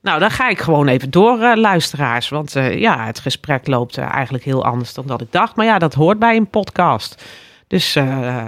Nou, 0.00 0.18
dan 0.20 0.30
ga 0.30 0.48
ik 0.48 0.58
gewoon 0.58 0.88
even 0.88 1.10
door, 1.10 1.40
eh, 1.40 1.56
luisteraars. 1.56 2.28
Want 2.28 2.56
eh, 2.56 2.78
ja, 2.80 3.06
het 3.06 3.18
gesprek 3.18 3.66
loopt 3.66 3.98
eigenlijk 3.98 4.44
heel 4.44 4.64
anders 4.64 4.94
dan 4.94 5.06
dat 5.06 5.20
ik 5.20 5.32
dacht. 5.32 5.56
Maar 5.56 5.66
ja, 5.66 5.78
dat 5.78 5.94
hoort 5.94 6.18
bij 6.18 6.36
een 6.36 6.50
podcast. 6.50 7.24
Dus 7.66 7.96
eh, 7.96 8.44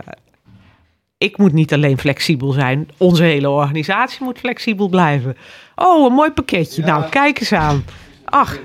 ik 1.19 1.39
moet 1.39 1.53
niet 1.53 1.73
alleen 1.73 1.99
flexibel 1.99 2.53
zijn. 2.53 2.89
Onze 2.97 3.23
hele 3.23 3.51
organisatie 3.51 4.25
moet 4.25 4.39
flexibel 4.39 4.89
blijven. 4.89 5.37
Oh, 5.75 6.07
een 6.07 6.13
mooi 6.13 6.31
pakketje. 6.31 6.83
Ja. 6.83 6.89
Nou, 6.99 7.09
kijk 7.11 7.41
eens 7.41 7.53
aan. 7.53 7.85
Ach, 8.25 8.59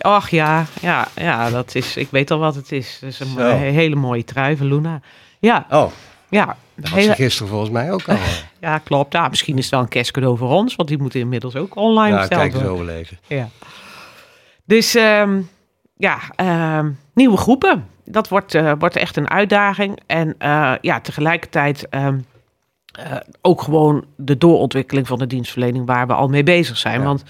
ach 0.00 0.30
ja, 0.30 0.64
ja, 0.80 1.08
ja, 1.14 1.50
dat 1.50 1.74
is, 1.74 1.96
ik 1.96 2.08
weet 2.10 2.30
al 2.30 2.38
wat 2.38 2.54
het 2.54 2.72
is. 2.72 2.98
Het 3.00 3.10
is 3.12 3.20
een 3.20 3.26
Zo. 3.36 3.46
hele 3.56 3.94
mooie 3.94 4.24
trui 4.24 4.56
van 4.56 4.66
Luna. 4.66 5.00
Ja, 5.38 5.66
Oh, 5.70 5.90
ja. 6.28 6.56
dat 6.74 6.90
was 6.90 7.06
gisteren 7.06 7.48
volgens 7.48 7.70
mij 7.70 7.92
ook 7.92 8.08
al. 8.08 8.16
ja, 8.60 8.78
klopt. 8.78 9.12
Ja, 9.12 9.28
misschien 9.28 9.56
is 9.56 9.62
het 9.62 9.72
wel 9.72 9.80
een 9.80 9.88
kerstcadeau 9.88 10.36
voor 10.36 10.50
ons, 10.50 10.76
want 10.76 10.88
die 10.88 10.98
moeten 10.98 11.20
inmiddels 11.20 11.56
ook 11.56 11.76
online 11.76 12.14
ja, 12.14 12.18
besteld 12.18 12.40
kijk 12.40 12.52
eens 12.52 12.62
worden. 12.62 12.80
overleven. 12.80 13.18
Ja. 13.26 13.48
Dus 14.64 14.94
ehm, 14.94 15.40
ja, 15.96 16.18
ehm, 16.34 16.90
nieuwe 17.14 17.36
groepen. 17.36 17.86
Dat 18.04 18.28
wordt, 18.28 18.54
eh, 18.54 18.72
wordt 18.78 18.96
echt 18.96 19.16
een 19.16 19.30
uitdaging. 19.30 20.00
En 20.06 20.34
eh, 20.38 20.74
ja, 20.80 21.00
tegelijkertijd 21.00 21.88
ehm, 21.88 22.18
eh, 22.92 23.16
ook 23.40 23.62
gewoon 23.62 24.04
de 24.16 24.38
doorontwikkeling 24.38 25.06
van 25.06 25.18
de 25.18 25.26
dienstverlening 25.26 25.86
waar 25.86 26.06
we 26.06 26.12
al 26.12 26.28
mee 26.28 26.42
bezig 26.42 26.76
zijn. 26.76 27.00
Ja. 27.00 27.06
Want 27.06 27.22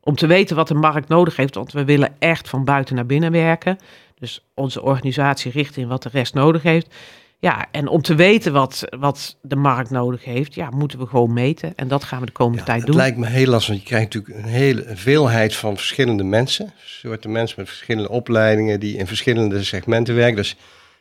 om 0.00 0.14
te 0.14 0.26
weten 0.26 0.56
wat 0.56 0.68
de 0.68 0.74
markt 0.74 1.08
nodig 1.08 1.36
heeft, 1.36 1.54
want 1.54 1.72
we 1.72 1.84
willen 1.84 2.14
echt 2.18 2.48
van 2.48 2.64
buiten 2.64 2.94
naar 2.94 3.06
binnen 3.06 3.32
werken. 3.32 3.78
Dus 4.18 4.44
onze 4.54 4.82
organisatie 4.82 5.52
richt 5.52 5.76
in 5.76 5.88
wat 5.88 6.02
de 6.02 6.08
rest 6.12 6.34
nodig 6.34 6.62
heeft. 6.62 6.94
Ja, 7.40 7.66
en 7.70 7.88
om 7.88 8.02
te 8.02 8.14
weten 8.14 8.52
wat, 8.52 8.84
wat 8.98 9.36
de 9.42 9.56
markt 9.56 9.90
nodig 9.90 10.24
heeft, 10.24 10.54
ja, 10.54 10.70
moeten 10.70 10.98
we 10.98 11.06
gewoon 11.06 11.32
meten. 11.32 11.72
En 11.76 11.88
dat 11.88 12.04
gaan 12.04 12.20
we 12.20 12.26
de 12.26 12.32
komende 12.32 12.58
Ja, 12.58 12.64
tijd 12.64 12.78
het 12.78 12.86
doen. 12.86 12.96
lijkt 12.96 13.16
me 13.16 13.26
heel 13.26 13.46
lastig, 13.46 13.68
want 13.68 13.80
je 13.80 13.86
krijgt 13.88 14.14
natuurlijk 14.14 14.44
een 14.44 14.50
hele 14.52 14.84
veelheid 14.86 15.56
van 15.56 15.76
verschillende 15.76 16.24
mensen. 16.24 16.72
Soorten 16.84 17.32
mensen 17.32 17.56
met 17.58 17.68
verschillende 17.68 18.08
opleidingen 18.08 18.80
die 18.80 18.96
in 18.96 19.06
verschillende 19.06 19.64
segmenten 19.64 20.14
werken. 20.14 20.36
Dus 20.36 20.56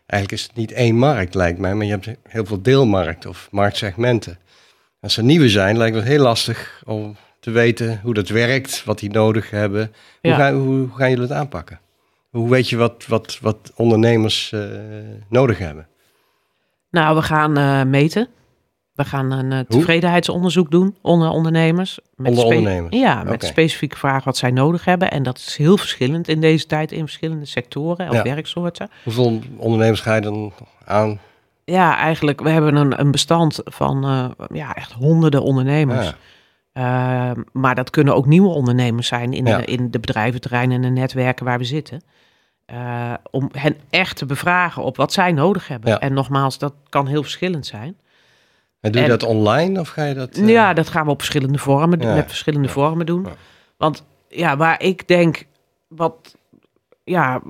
eigenlijk 0.06 0.41
is 0.41 0.48
het 0.48 0.58
niet 0.58 0.72
één 0.72 0.96
markt, 0.96 1.36
lijkt 1.36 1.60
mij, 1.60 1.75
maar 1.75 1.86
je 1.86 1.91
hebt 1.91 2.10
heel 2.27 2.46
veel 2.46 2.62
deelmarkten 2.62 3.29
of 3.29 3.48
marktsegmenten. 3.51 4.38
Als 5.00 5.17
er 5.17 5.24
nieuwe 5.24 5.50
zijn, 5.50 5.77
lijkt 5.77 5.96
het 5.96 6.06
heel 6.06 6.22
lastig 6.22 6.82
om 6.86 7.15
te 7.39 7.51
weten 7.51 8.00
hoe 8.03 8.13
dat 8.13 8.29
werkt, 8.29 8.84
wat 8.84 9.00
die 9.00 9.10
nodig 9.10 9.50
hebben. 9.50 9.94
Hoe, 10.22 10.34
gaan, 10.34 10.53
hoe, 10.53 10.89
gaan 10.96 11.10
jullie 11.10 11.24
het 11.24 11.34
aanpakken? 11.34 11.79
Hoe 12.29 12.50
weet 12.50 12.70
je 12.70 12.77
wat, 12.77 13.06
wat, 13.08 13.38
wat 13.41 13.72
ondernemers 13.75 14.51
uh, 14.53 14.62
nodig 15.29 15.58
hebben? 15.58 15.88
Nou, 16.89 17.15
we 17.15 17.22
gaan 17.22 17.60
uh, 17.60 17.84
meten. 17.84 18.27
We 18.94 19.06
gaan 19.06 19.32
een 19.32 19.51
uh, 19.51 19.60
tevredenheidsonderzoek 19.60 20.72
doen 20.72 20.96
onder 21.01 21.29
ondernemers. 21.29 22.00
Met 22.15 22.27
onder 22.27 22.46
ondernemers? 22.46 22.96
Ja, 22.96 23.24
met 23.24 23.34
okay. 23.34 23.50
specifieke 23.50 23.98
vragen 23.98 24.24
wat 24.24 24.38
zij 24.38 24.51
nodig 24.51 24.86
hebben. 24.86 25.12
En 25.12 25.24
dat 25.24 25.38
is 25.38 25.58
heel 25.58 25.77
verschillend 25.77 26.27
in 26.27 26.41
deze 26.41 26.65
tijd 26.65 26.91
in 26.91 27.00
verschillende 27.00 27.46
sectoren 27.46 28.10
of 28.10 28.15
ja. 28.15 28.24
werksoorten. 28.24 28.89
Hoeveel 29.03 29.39
ondernemers 29.58 30.01
ga 30.01 30.15
je 30.15 30.22
dan 30.22 30.53
aan? 30.86 31.20
Ja, 31.65 31.98
eigenlijk, 31.98 32.41
we 32.41 32.50
hebben 32.50 32.75
een, 32.75 33.00
een 33.00 33.12
bestand 33.12 33.62
van 33.63 34.06
uh, 34.06 34.46
ja, 34.58 34.75
echt 34.75 34.91
honderden 34.91 35.44
ondernemers. 35.44 36.13
Ja. 36.74 37.34
Maar 37.51 37.75
dat 37.75 37.89
kunnen 37.89 38.15
ook 38.15 38.25
nieuwe 38.25 38.50
ondernemers 38.50 39.08
zijn 39.08 39.34
in, 39.34 39.46
ja. 39.46 39.58
de, 39.58 39.65
in 39.65 39.91
de 39.91 40.00
bedrijventerreinen 40.00 40.75
en 40.75 40.82
de 40.82 41.00
netwerken 41.00 41.46
waar 41.46 41.58
we 41.58 41.63
zitten. 41.63 42.01
Uh, 42.74 43.14
om 43.32 43.50
hen 43.52 43.78
echt 43.90 44.18
te 44.18 44.26
bevragen 44.26 44.84
op 44.84 44.98
wat 44.98 45.14
zij 45.14 45.32
nodig 45.32 45.68
hebben. 45.68 46.00
En 46.00 46.14
nogmaals, 46.14 46.58
dat 46.58 46.74
kan 46.90 47.08
heel 47.08 47.24
verschillend 47.24 47.66
zijn. 47.66 47.98
En 48.80 48.92
doe 48.92 49.02
je 49.02 49.08
dat 49.08 49.24
online 49.24 49.80
of 49.80 49.90
ga 49.90 50.04
je 50.04 50.14
dat... 50.14 50.38
Uh... 50.38 50.50
Ja, 50.50 50.74
dat 50.74 50.90
gaan 50.90 51.06
we 51.06 51.12
op 51.12 51.18
verschillende 51.20 51.58
vormen, 51.58 52.00
ja. 52.00 52.14
met 52.14 52.28
verschillende 52.28 52.70
vormen 52.70 53.06
doen. 53.06 53.28
Want 53.78 54.06
ja, 54.28 54.58
waar 54.58 54.82
ik 54.82 55.08
denk, 55.08 55.46
wat, 55.88 56.36
ja, 57.04 57.42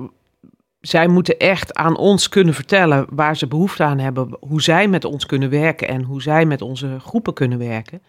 zij 0.81 1.07
moeten 1.07 1.37
echt 1.37 1.73
aan 1.73 1.97
ons 1.97 2.29
kunnen 2.29 2.53
vertellen 2.53 3.05
waar 3.09 3.37
ze 3.37 3.47
behoefte 3.47 3.83
aan 3.83 3.99
hebben, 3.99 4.37
hoe 4.39 4.61
zij 4.61 4.87
met 4.87 5.05
ons 5.05 5.25
kunnen 5.25 5.49
werken 5.49 5.87
en 5.87 6.01
hoe 6.01 6.21
zij 6.21 6.45
met 6.45 6.61
onze 6.61 6.99
groepen 6.99 7.33
kunnen 7.33 7.57
werken. 7.57 8.01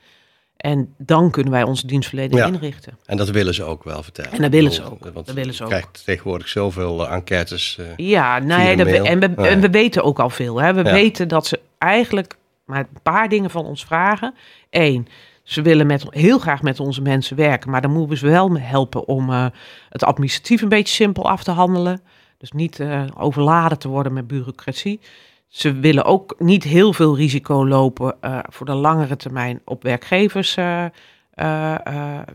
En 0.59 0.95
dan 0.97 1.31
kunnen 1.31 1.53
wij 1.53 1.63
onze 1.63 1.87
dienstverlening 1.87 2.41
ja. 2.41 2.47
inrichten. 2.47 2.99
En 3.07 3.17
dat 3.17 3.31
willen 3.31 3.55
ze 3.55 3.65
ook 3.65 3.85
wel 3.85 4.03
vertellen. 4.03 4.33
En 4.33 4.43
dat 4.43 4.51
willen 4.51 4.73
ze 4.73 4.83
ook. 4.83 5.05
Want 5.13 5.27
dat 5.27 5.35
willen 5.35 5.55
ze 5.55 5.63
je 5.63 5.69
krijgt 5.69 6.05
tegenwoordig 6.05 6.49
zoveel 6.49 7.05
uh, 7.05 7.13
enquêtes. 7.13 7.79
Uh, 7.81 7.87
ja, 7.97 8.39
nee, 8.39 8.77
dat 8.77 8.87
we, 8.87 9.03
en, 9.03 9.21
we, 9.21 9.27
nee. 9.27 9.49
en 9.49 9.61
we 9.61 9.71
weten 9.71 10.05
ook 10.05 10.19
al 10.19 10.31
veel. 10.31 10.61
Hè. 10.61 10.75
We 10.75 10.85
ja. 10.85 10.93
weten 10.93 11.29
dat 11.29 11.47
ze 11.47 11.61
eigenlijk 11.79 12.37
maar 12.65 12.79
een 12.79 13.03
paar 13.03 13.29
dingen 13.29 13.51
van 13.51 13.65
ons 13.65 13.85
vragen. 13.85 14.35
Eén, 14.71 15.09
ze 15.43 15.63
willen 15.63 15.87
met, 15.87 16.07
heel 16.11 16.39
graag 16.39 16.63
met 16.63 16.81
onze 16.81 17.03
mensen 17.03 17.37
werken, 17.37 17.71
maar 17.71 17.81
dan 17.81 17.91
moeten 17.91 18.11
we 18.11 18.17
ze 18.17 18.27
wel 18.27 18.59
helpen 18.59 19.07
om 19.07 19.31
uh, 19.31 19.47
het 19.89 20.05
administratief 20.05 20.63
een 20.63 20.69
beetje 20.69 20.95
simpel 20.95 21.29
af 21.29 21.43
te 21.43 21.51
handelen. 21.51 22.01
Dus 22.39 22.53
niet 22.53 22.79
uh, 22.79 23.05
overladen 23.17 23.79
te 23.79 23.89
worden 23.89 24.13
met 24.13 24.27
bureaucratie. 24.27 25.01
Ze 25.49 25.73
willen 25.73 26.05
ook 26.05 26.35
niet 26.39 26.65
heel 26.65 26.93
veel 26.93 27.17
risico 27.17 27.67
lopen 27.67 28.17
uh, 28.21 28.39
voor 28.49 28.67
de 28.67 28.75
langere 28.75 29.17
termijn 29.17 29.61
op 29.65 29.83
werkgevers, 29.83 30.55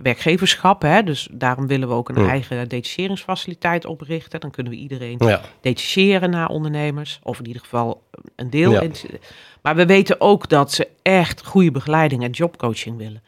werkgeverschap. 0.02 0.82
Hè? 0.82 1.04
Dus 1.04 1.28
daarom 1.32 1.68
willen 1.68 1.88
we 1.88 1.94
ook 1.94 2.10
een 2.10 2.16
Hmm. 2.16 2.24
ja. 2.24 2.30
eigen 2.30 2.70
detacheringsfaciliteit 2.70 3.86
oprichten. 3.86 4.40
Dan 4.40 4.52
kunnen 4.52 4.72
we 4.72 4.78
iedereen 4.78 5.16
ja. 5.18 5.42
detacheren 5.62 6.30
naar 6.30 6.48
ondernemers, 6.48 7.20
of 7.24 7.40
in 7.40 7.48
ieder 7.48 7.62
geval 7.62 8.04
een 8.36 8.50
deel. 8.50 8.72
Ja. 8.72 8.90
Maar 9.62 9.76
we 9.76 9.86
weten 9.86 10.22
ook 10.22 10.50
dat 10.50 10.72
ze 10.72 10.88
echt 11.02 11.46
goede 11.46 11.72
begeleiding 11.72 12.24
en 12.24 12.30
jobcoaching 12.30 12.98
willen. 12.98 13.24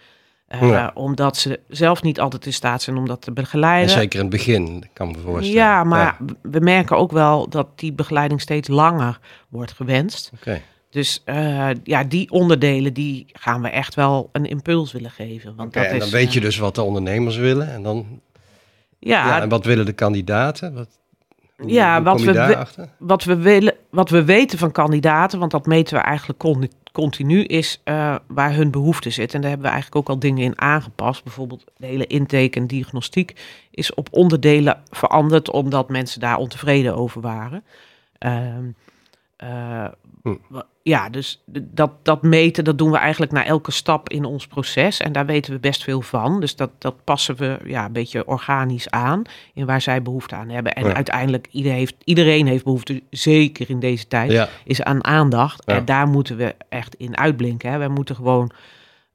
Uh, 0.62 0.70
ja. 0.70 0.92
Omdat 0.94 1.38
ze 1.38 1.60
zelf 1.68 2.02
niet 2.02 2.20
altijd 2.20 2.46
in 2.46 2.54
staat 2.54 2.82
zijn 2.82 2.98
om 2.98 3.08
dat 3.08 3.22
te 3.22 3.32
begeleiden. 3.32 3.94
En 3.94 4.00
zeker 4.00 4.20
in 4.20 4.26
het 4.26 4.36
begin, 4.36 4.90
kan 4.94 5.08
me 5.08 5.18
voorstellen. 5.18 5.60
Ja, 5.60 5.84
maar 5.84 6.18
ja. 6.20 6.36
we 6.42 6.60
merken 6.60 6.98
ook 6.98 7.12
wel 7.12 7.50
dat 7.50 7.68
die 7.76 7.94
begeleiding 7.94 8.42
steeds 8.42 8.68
langer 8.68 9.20
wordt 9.50 9.72
gewenst. 9.72 10.32
Okay. 10.36 10.62
Dus 10.90 11.22
uh, 11.26 11.70
ja, 11.84 12.04
die 12.04 12.32
onderdelen 12.32 12.94
die 12.94 13.26
gaan 13.34 13.62
we 13.62 13.70
echt 13.70 13.96
wel 13.96 14.30
een 14.32 14.46
impuls 14.46 14.92
willen 14.92 15.12
geven. 15.12 15.56
Want 15.56 15.70
okay, 15.70 15.84
dat 15.84 15.92
en 15.92 15.98
dan 15.98 16.08
is, 16.08 16.14
weet 16.14 16.34
je 16.34 16.40
dus 16.40 16.58
wat 16.58 16.76
de 16.76 16.82
ondernemers 16.82 17.38
willen. 17.38 17.74
En 17.74 17.84
dan. 17.84 18.22
Ja, 19.00 19.28
ja 19.28 19.42
en 19.42 19.50
wat 19.50 19.66
willen 19.66 19.86
de 19.86 19.94
kandidaten? 19.94 20.74
Wat, 20.74 20.88
hoe, 21.58 21.72
ja, 21.72 21.96
hoe 21.96 22.04
wat, 22.04 22.22
we, 22.22 22.66
wat, 22.98 23.24
we 23.24 23.36
willen, 23.36 23.74
wat 23.90 24.10
we 24.10 24.24
weten 24.24 24.58
van 24.58 24.72
kandidaten, 24.72 25.40
want 25.40 25.52
dat 25.52 25.66
meten 25.66 25.96
we 25.96 26.02
eigenlijk 26.02 26.40
continu, 26.40 26.70
is 27.48 27.82
uh, 27.86 28.16
waar 28.28 28.54
hun 28.54 28.72
behoefte 28.72 29.10
zit. 29.10 29.34
En 29.34 29.42
daar 29.42 29.50
hebben 29.50 29.68
we 29.68 29.74
eigenlijk 29.74 30.02
ook 30.02 30.16
al 30.16 30.20
dingen 30.20 30.44
in 30.44 30.62
aangepast. 30.62 31.24
Bijvoorbeeld 31.24 31.64
de 31.78 31.86
hele 31.86 32.08
intake 32.08 32.60
en 32.60 32.68
diagnostiek 32.68 33.34
is 33.72 33.94
op 33.94 34.08
onderdelen 34.12 34.82
veranderd, 34.90 35.52
omdat 35.52 35.90
mensen 35.90 36.20
daar 36.20 36.38
ontevreden 36.38 36.96
over 36.96 37.22
waren. 37.22 37.64
Uh, 38.20 38.56
uh, 39.44 39.88
hm. 40.22 40.36
Ja, 40.84 41.10
dus 41.10 41.44
dat, 41.46 41.92
dat 42.04 42.22
meten, 42.22 42.64
dat 42.64 42.78
doen 42.78 42.92
we 42.92 42.98
eigenlijk 42.98 43.32
na 43.32 43.46
elke 43.46 43.72
stap 43.72 44.10
in 44.10 44.26
ons 44.26 44.48
proces. 44.48 45.00
En 45.00 45.12
daar 45.12 45.26
weten 45.26 45.54
we 45.54 45.60
best 45.60 45.84
veel 45.84 46.02
van. 46.02 46.40
Dus 46.40 46.56
dat, 46.56 46.70
dat 46.78 47.04
passen 47.04 47.36
we 47.36 47.60
ja, 47.66 47.86
een 47.86 47.92
beetje 47.92 48.28
organisch 48.28 48.90
aan 48.90 49.22
in 49.54 49.66
waar 49.66 49.82
zij 49.82 50.02
behoefte 50.02 50.36
aan 50.36 50.50
hebben. 50.50 50.74
En 50.74 50.86
ja. 50.86 50.94
uiteindelijk, 50.94 51.48
iedereen 51.52 51.78
heeft, 51.78 51.96
iedereen 52.04 52.48
heeft 52.48 52.64
behoefte, 52.64 53.04
zeker 53.10 53.70
in 53.70 53.80
deze 53.80 54.08
tijd, 54.08 54.32
ja. 54.32 54.50
is 54.64 54.84
aan 54.84 55.04
aandacht. 55.04 55.64
Ja. 55.66 55.76
En 55.76 55.86
daar 55.86 56.08
moeten 56.08 56.38
we 56.38 56.56
echt 56.70 56.96
in 56.96 57.18
uitblinken. 57.18 57.72
Hè. 57.72 57.78
Wij 57.78 57.88
moeten 57.88 58.16
gewoon 58.16 58.52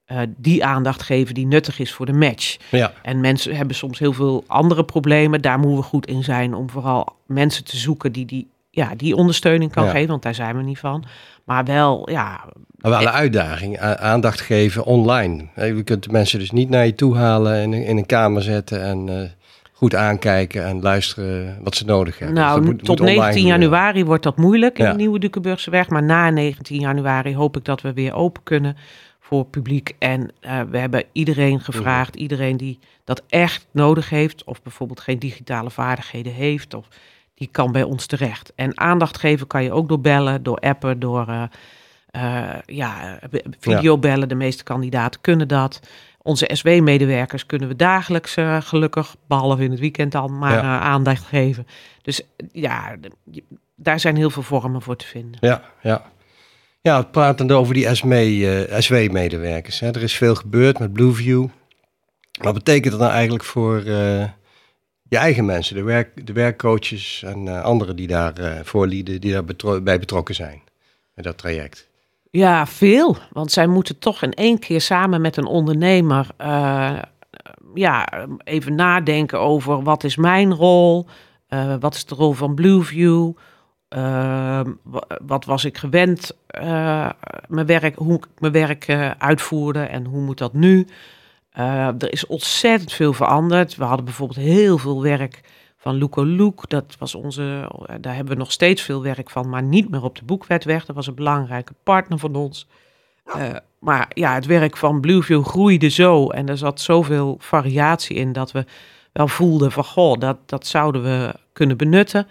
uh, 0.07 0.21
die 0.37 0.65
aandacht 0.65 1.03
geven 1.03 1.35
die 1.35 1.47
nuttig 1.47 1.79
is 1.79 1.93
voor 1.93 2.07
de 2.07 2.13
match. 2.13 2.57
Ja. 2.71 2.93
En 3.03 3.21
mensen 3.21 3.57
hebben 3.57 3.77
soms 3.77 3.99
heel 3.99 4.13
veel 4.13 4.45
andere 4.47 4.85
problemen. 4.85 5.41
Daar 5.41 5.59
moeten 5.59 5.79
we 5.79 5.85
goed 5.85 6.07
in 6.07 6.25
zijn 6.25 6.55
om 6.55 6.71
vooral 6.71 7.17
mensen 7.27 7.65
te 7.65 7.77
zoeken 7.77 8.13
die 8.13 8.27
die 8.27 8.50
ja, 8.71 8.95
die 8.97 9.17
ondersteuning 9.17 9.73
kan 9.73 9.85
ja. 9.85 9.91
geven, 9.91 10.09
want 10.09 10.23
daar 10.23 10.35
zijn 10.35 10.57
we 10.57 10.63
niet 10.63 10.79
van. 10.79 11.05
Maar 11.45 11.65
wel, 11.65 12.11
ja... 12.11 12.45
Maar 12.77 12.91
wel 12.91 13.01
een 13.01 13.09
uitdaging, 13.09 13.79
aandacht 13.79 14.41
geven 14.41 14.85
online. 14.85 15.47
Je 15.55 15.83
kunt 15.83 16.03
de 16.03 16.11
mensen 16.11 16.39
dus 16.39 16.51
niet 16.51 16.69
naar 16.69 16.87
je 16.87 16.95
toe 16.95 17.17
halen 17.17 17.55
en 17.55 17.73
in 17.73 17.97
een 17.97 18.07
kamer 18.07 18.43
zetten 18.43 18.83
en 18.83 19.07
uh, 19.07 19.23
goed 19.81 19.95
aankijken 19.95 20.65
en 20.65 20.81
luisteren 20.81 21.59
wat 21.63 21.77
ze 21.77 21.85
nodig 21.85 22.19
hebben. 22.19 22.37
Nou, 22.37 22.61
dus 22.61 22.71
moet, 22.71 22.85
tot 22.85 22.99
moet 22.99 23.09
19 23.09 23.47
januari 23.47 24.05
wordt 24.05 24.23
dat 24.23 24.37
moeilijk 24.37 24.79
in 24.79 24.85
ja. 24.85 24.91
de 24.91 24.97
Nieuwe 24.97 25.19
Dukenburgseweg. 25.19 25.89
Maar 25.89 26.03
na 26.03 26.31
19 26.31 26.81
januari 26.81 27.37
hoop 27.37 27.57
ik 27.57 27.65
dat 27.65 27.81
we 27.81 27.93
weer 27.93 28.15
open 28.15 28.43
kunnen 28.43 28.77
voor 29.21 29.45
publiek. 29.45 29.95
En 29.99 30.21
uh, 30.41 30.61
we 30.71 30.79
hebben 30.79 31.05
iedereen 31.13 31.61
gevraagd, 31.61 32.15
mm. 32.15 32.21
iedereen 32.21 32.57
die 32.57 32.79
dat 33.05 33.23
echt 33.29 33.67
nodig 33.71 34.11
heeft... 34.11 34.45
of 34.45 34.63
bijvoorbeeld 34.63 35.01
geen 35.01 35.19
digitale 35.19 35.71
vaardigheden 35.71 36.33
heeft... 36.33 36.75
of 36.75 36.89
die 37.41 37.49
kan 37.53 37.73
bij 37.73 37.83
ons 37.83 38.07
terecht. 38.07 38.53
En 38.55 38.79
aandacht 38.79 39.19
geven 39.19 39.47
kan 39.47 39.63
je 39.63 39.73
ook 39.73 39.89
door 39.89 40.01
bellen, 40.01 40.43
door 40.43 40.59
appen, 40.59 40.99
door 40.99 41.27
uh, 41.29 41.43
uh, 42.17 42.55
ja, 42.67 43.19
videobellen. 43.61 44.29
De 44.29 44.35
meeste 44.35 44.65
kandidaten 44.65 45.21
kunnen 45.21 45.49
dat. 45.49 45.81
Onze 46.23 46.51
SW-medewerkers 46.53 47.47
kunnen 47.47 47.69
we 47.69 47.77
dagelijks 47.77 48.37
uh, 48.37 48.61
gelukkig, 48.61 49.17
behalve 49.27 49.65
in 49.65 49.71
het 49.71 49.81
weekend 49.81 50.13
dan, 50.13 50.39
maar 50.39 50.53
ja. 50.53 50.81
aandacht 50.81 51.25
geven. 51.25 51.67
Dus 52.03 52.23
ja, 52.53 52.97
daar 53.75 54.01
zijn 54.01 54.17
heel 54.17 54.31
veel 54.31 54.43
vormen 54.43 54.83
voor 54.83 54.97
te 54.97 55.07
vinden. 55.07 55.39
Ja, 55.41 55.63
ja. 55.83 56.03
Ja, 56.81 57.03
pratende 57.03 57.55
over 57.55 57.75
die 57.75 57.95
SW-medewerkers. 58.79 59.81
Er 59.81 60.03
is 60.03 60.17
veel 60.17 60.35
gebeurd 60.35 60.79
met 60.79 60.93
Blueview. 60.93 61.47
Wat 62.41 62.55
betekent 62.55 62.93
dat 62.93 63.01
nou 63.01 63.13
eigenlijk 63.13 63.45
voor 63.45 63.83
je 65.11 65.17
eigen 65.17 65.45
mensen, 65.45 65.77
de, 65.77 65.83
werk, 65.83 66.27
de 66.27 66.33
werkcoaches 66.33 67.23
en 67.27 67.47
uh, 67.47 67.63
anderen 67.63 67.97
die 67.97 68.07
daar 68.07 68.41
uh, 68.41 68.53
voorlieden, 68.63 69.21
die 69.21 69.33
daar 69.33 69.83
bij 69.83 69.99
betrokken 69.99 70.35
zijn 70.35 70.63
met 71.15 71.25
dat 71.25 71.39
traject? 71.39 71.89
Ja, 72.31 72.67
veel. 72.67 73.17
Want 73.33 73.53
zij 73.53 73.67
moeten 73.67 73.99
toch 73.99 74.23
in 74.23 74.33
één 74.33 74.59
keer 74.59 74.81
samen 74.81 75.21
met 75.21 75.37
een 75.37 75.47
ondernemer 75.47 76.27
uh, 76.39 76.99
ja, 77.75 78.09
even 78.45 78.75
nadenken 78.75 79.41
over 79.41 79.83
wat 79.83 80.05
is 80.05 80.17
mijn 80.17 80.55
rol, 80.55 81.07
wat 81.81 81.95
is 81.95 82.05
de 82.05 82.15
rol 82.15 82.33
van 82.33 82.55
Blueview, 82.55 83.33
wat 85.27 85.45
was 85.45 85.65
ik 85.65 85.79
gewend, 85.79 86.37
mijn 87.49 87.67
werk, 87.67 87.97
hoe 87.97 88.17
ik 88.17 88.27
mijn 88.39 88.53
werk 88.53 88.89
uitvoerde 89.19 89.83
en 89.83 90.05
hoe 90.05 90.21
moet 90.21 90.39
dat 90.39 90.53
nu. 90.53 90.87
Uh, 91.59 91.87
er 91.87 92.13
is 92.13 92.27
ontzettend 92.27 92.93
veel 92.93 93.13
veranderd. 93.13 93.77
We 93.77 93.85
hadden 93.85 94.05
bijvoorbeeld 94.05 94.39
heel 94.39 94.79
veel 94.79 95.03
werk 95.03 95.41
van 95.77 95.95
Luco 95.95 96.27
Look. 96.27 96.69
Dat 96.69 96.97
was 96.99 97.15
onze, 97.15 97.71
daar 98.01 98.15
hebben 98.15 98.33
we 98.33 98.39
nog 98.39 98.53
steeds 98.53 98.83
veel 98.83 99.03
werk 99.03 99.31
van, 99.31 99.49
maar 99.49 99.63
niet 99.63 99.91
meer 99.91 100.03
op 100.03 100.19
de 100.19 100.25
boekwetweg. 100.25 100.87
Dat 100.87 100.97
was 100.97 101.07
een 101.07 101.15
belangrijke 101.15 101.75
partner 101.83 102.19
van 102.19 102.35
ons. 102.35 102.67
Uh, 103.37 103.51
maar 103.79 104.11
ja, 104.15 104.35
het 104.35 104.47
werk 104.47 104.77
van 104.77 105.01
Blueview 105.01 105.45
groeide 105.45 105.89
zo 105.89 106.29
en 106.29 106.49
er 106.49 106.59
zat 106.59 106.81
zoveel 106.81 107.37
variatie 107.39 108.17
in 108.17 108.33
dat 108.33 108.53
we 108.53 108.65
wel 109.13 109.29
voelden 109.29 109.73
van 109.73 109.85
goh, 109.85 110.19
dat, 110.19 110.37
dat 110.47 110.67
zouden 110.67 111.03
we 111.03 111.35
kunnen 111.53 111.77
benutten. 111.77 112.27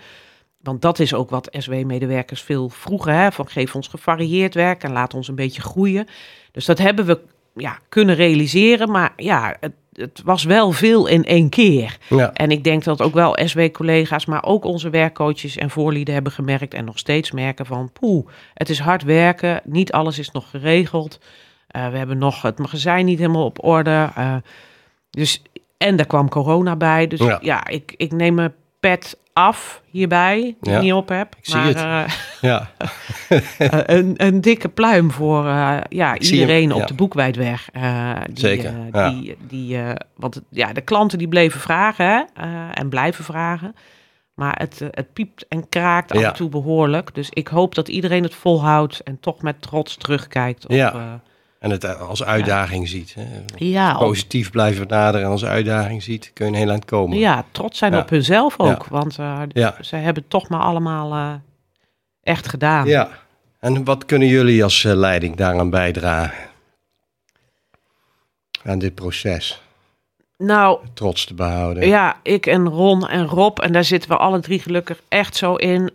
Want 0.62 0.82
dat 0.82 1.00
is 1.00 1.14
ook 1.14 1.30
wat 1.30 1.48
SW-medewerkers 1.52 2.42
veel 2.42 2.70
vroegen, 2.70 3.14
hè, 3.14 3.32
van 3.32 3.48
geef 3.48 3.76
ons 3.76 3.88
gevarieerd 3.88 4.54
werk 4.54 4.84
en 4.84 4.92
laat 4.92 5.14
ons 5.14 5.28
een 5.28 5.36
beetje 5.36 5.62
groeien. 5.62 6.08
Dus 6.52 6.66
dat 6.66 6.78
hebben 6.78 7.06
we 7.06 7.20
ja, 7.60 7.80
kunnen 7.90 8.16
realiseren. 8.16 8.92
Maar 8.92 9.14
ja, 9.16 9.56
het, 9.60 9.74
het 9.94 10.22
was 10.24 10.44
wel 10.44 10.72
veel 10.72 11.08
in 11.08 11.26
één 11.26 11.50
keer. 11.50 11.98
Ja. 12.10 12.34
En 12.34 12.52
ik 12.52 12.64
denk 12.64 12.84
dat 12.84 13.02
ook 13.02 13.14
wel 13.14 13.38
SW-collega's, 13.46 14.26
maar 14.26 14.44
ook 14.44 14.66
onze 14.66 14.90
werkcoaches 14.90 15.58
en 15.58 15.70
voorlieden 15.70 16.14
hebben 16.14 16.32
gemerkt 16.32 16.74
en 16.74 16.86
nog 16.86 16.98
steeds 16.98 17.32
merken 17.32 17.66
van, 17.66 17.92
poeh, 17.92 18.28
het 18.54 18.70
is 18.70 18.80
hard 18.80 19.04
werken, 19.04 19.62
niet 19.64 19.92
alles 19.92 20.20
is 20.20 20.32
nog 20.32 20.50
geregeld. 20.50 21.20
Uh, 21.76 21.90
we 21.90 21.98
hebben 21.98 22.18
nog 22.18 22.42
het 22.42 22.60
magazijn 22.60 23.06
niet 23.06 23.20
helemaal 23.20 23.46
op 23.46 23.64
orde. 23.64 24.10
Uh, 24.18 24.36
dus, 25.10 25.42
en 25.78 25.96
daar 25.96 26.06
kwam 26.06 26.30
corona 26.30 26.76
bij. 26.76 27.08
Dus 27.08 27.20
ja, 27.20 27.38
ja 27.42 27.68
ik, 27.68 27.94
ik 27.98 28.12
neem 28.12 28.34
mijn 28.34 28.54
pet 28.80 29.18
af 29.34 29.82
hierbij, 29.86 30.42
die 30.62 30.72
Ja. 30.72 30.78
ik 30.78 30.84
niet 30.84 30.94
op 30.94 31.10
heb. 31.10 31.36
Ik 31.36 31.46
zie 31.46 31.56
maar, 31.56 31.68
het. 31.68 31.76
eh, 32.12 32.14
Ja. 32.52 32.70
eh, 33.58 33.98
een, 33.98 34.14
een 34.18 34.42
dikke 34.42 34.70
pluim 34.70 35.12
voor 35.12 35.48
eh, 35.48 35.78
ja, 35.90 36.14
Ik 36.14 36.22
iedereen 36.22 36.72
op 36.74 36.80
ja. 36.80 36.86
de 36.86 36.94
boekwijdweg. 36.94 37.70
eh, 37.74 38.16
die, 38.30 38.40
Zeker, 38.40 38.74
ja. 38.92 39.10
die, 39.10 39.38
die, 39.48 39.78
want 40.16 40.42
ja, 40.50 40.74
de 40.74 40.82
klanten 40.82 41.18
die 41.18 41.28
bleven 41.28 41.60
vragen 41.60 42.06
hè, 42.06 42.24
en 42.72 42.90
blijven 42.90 43.24
vragen. 43.24 43.76
Maar 44.34 44.56
het, 44.60 44.80
het 44.92 45.14
piept 45.14 45.46
en 45.48 45.70
kraakt 45.70 46.12
af 46.12 46.22
en 46.24 46.34
toe 46.34 46.50
behoorlijk. 46.50 47.16
Dus 47.16 47.30
ik 47.30 47.48
hoop 47.48 47.76
dat 47.76 47.88
iedereen 47.88 48.24
het 48.24 48.36
volhoudt 48.36 49.00
en 49.04 49.20
toch 49.20 49.42
met 49.42 49.62
trots 49.62 49.98
terugkijkt. 49.98 50.68
Op, 50.68 50.72
En 51.60 51.70
het 51.70 51.84
eh, 51.84 52.02
als 52.10 52.24
uitdaging 52.24 52.88
ziet. 52.88 53.16
Hè. 53.20 53.26
ja, 53.56 53.94
Positief 53.98 54.52
blijven 54.52 54.88
benaderen 54.88 55.26
en 55.26 55.32
als 55.32 55.46
uitdaging 55.46 56.04
ziet, 56.04 56.32
kun 56.34 56.46
je 56.46 56.52
een 56.52 56.58
heel 56.58 56.70
eind 56.70 56.86
komen. 56.86 57.18
ja, 57.18 57.46
trots 57.52 57.78
zijn 57.78 57.92
Ja. 57.94 58.00
op 58.00 58.10
hunzelf 58.10 58.60
ook. 58.60 58.86
Want 58.86 59.16
Ja. 59.54 59.76
ze 59.82 59.96
hebben 59.96 60.22
het 60.22 60.30
toch 60.32 60.50
maar 60.50 60.62
allemaal 60.62 61.14
eh, 61.14 61.34
echt 62.24 62.48
gedaan. 62.48 62.88
Ja. 62.88 63.10
En 63.60 63.84
wat 63.84 64.06
kunnen 64.06 64.28
jullie 64.28 64.64
als 64.64 64.84
eh, 64.84 64.94
leiding 64.94 65.36
daaraan 65.36 65.70
bijdragen? 65.70 66.48
Aan 68.64 68.80
dit 68.80 68.96
proces. 68.96 69.62
Nou, 70.38 70.80
Trots 70.94 71.26
te 71.26 71.34
behouden. 71.34 71.88
Ja, 71.88 72.16
ik 72.24 72.46
en 72.46 72.68
Ron 72.70 73.08
en 73.08 73.26
Rob, 73.26 73.60
en 73.60 73.72
daar 73.72 73.84
zitten 73.84 74.10
we 74.10 74.18
alle 74.18 74.40
drie 74.40 74.60
gelukkig 74.60 75.02
echt 75.08 75.36
zo 75.36 75.56
in. 75.56 75.92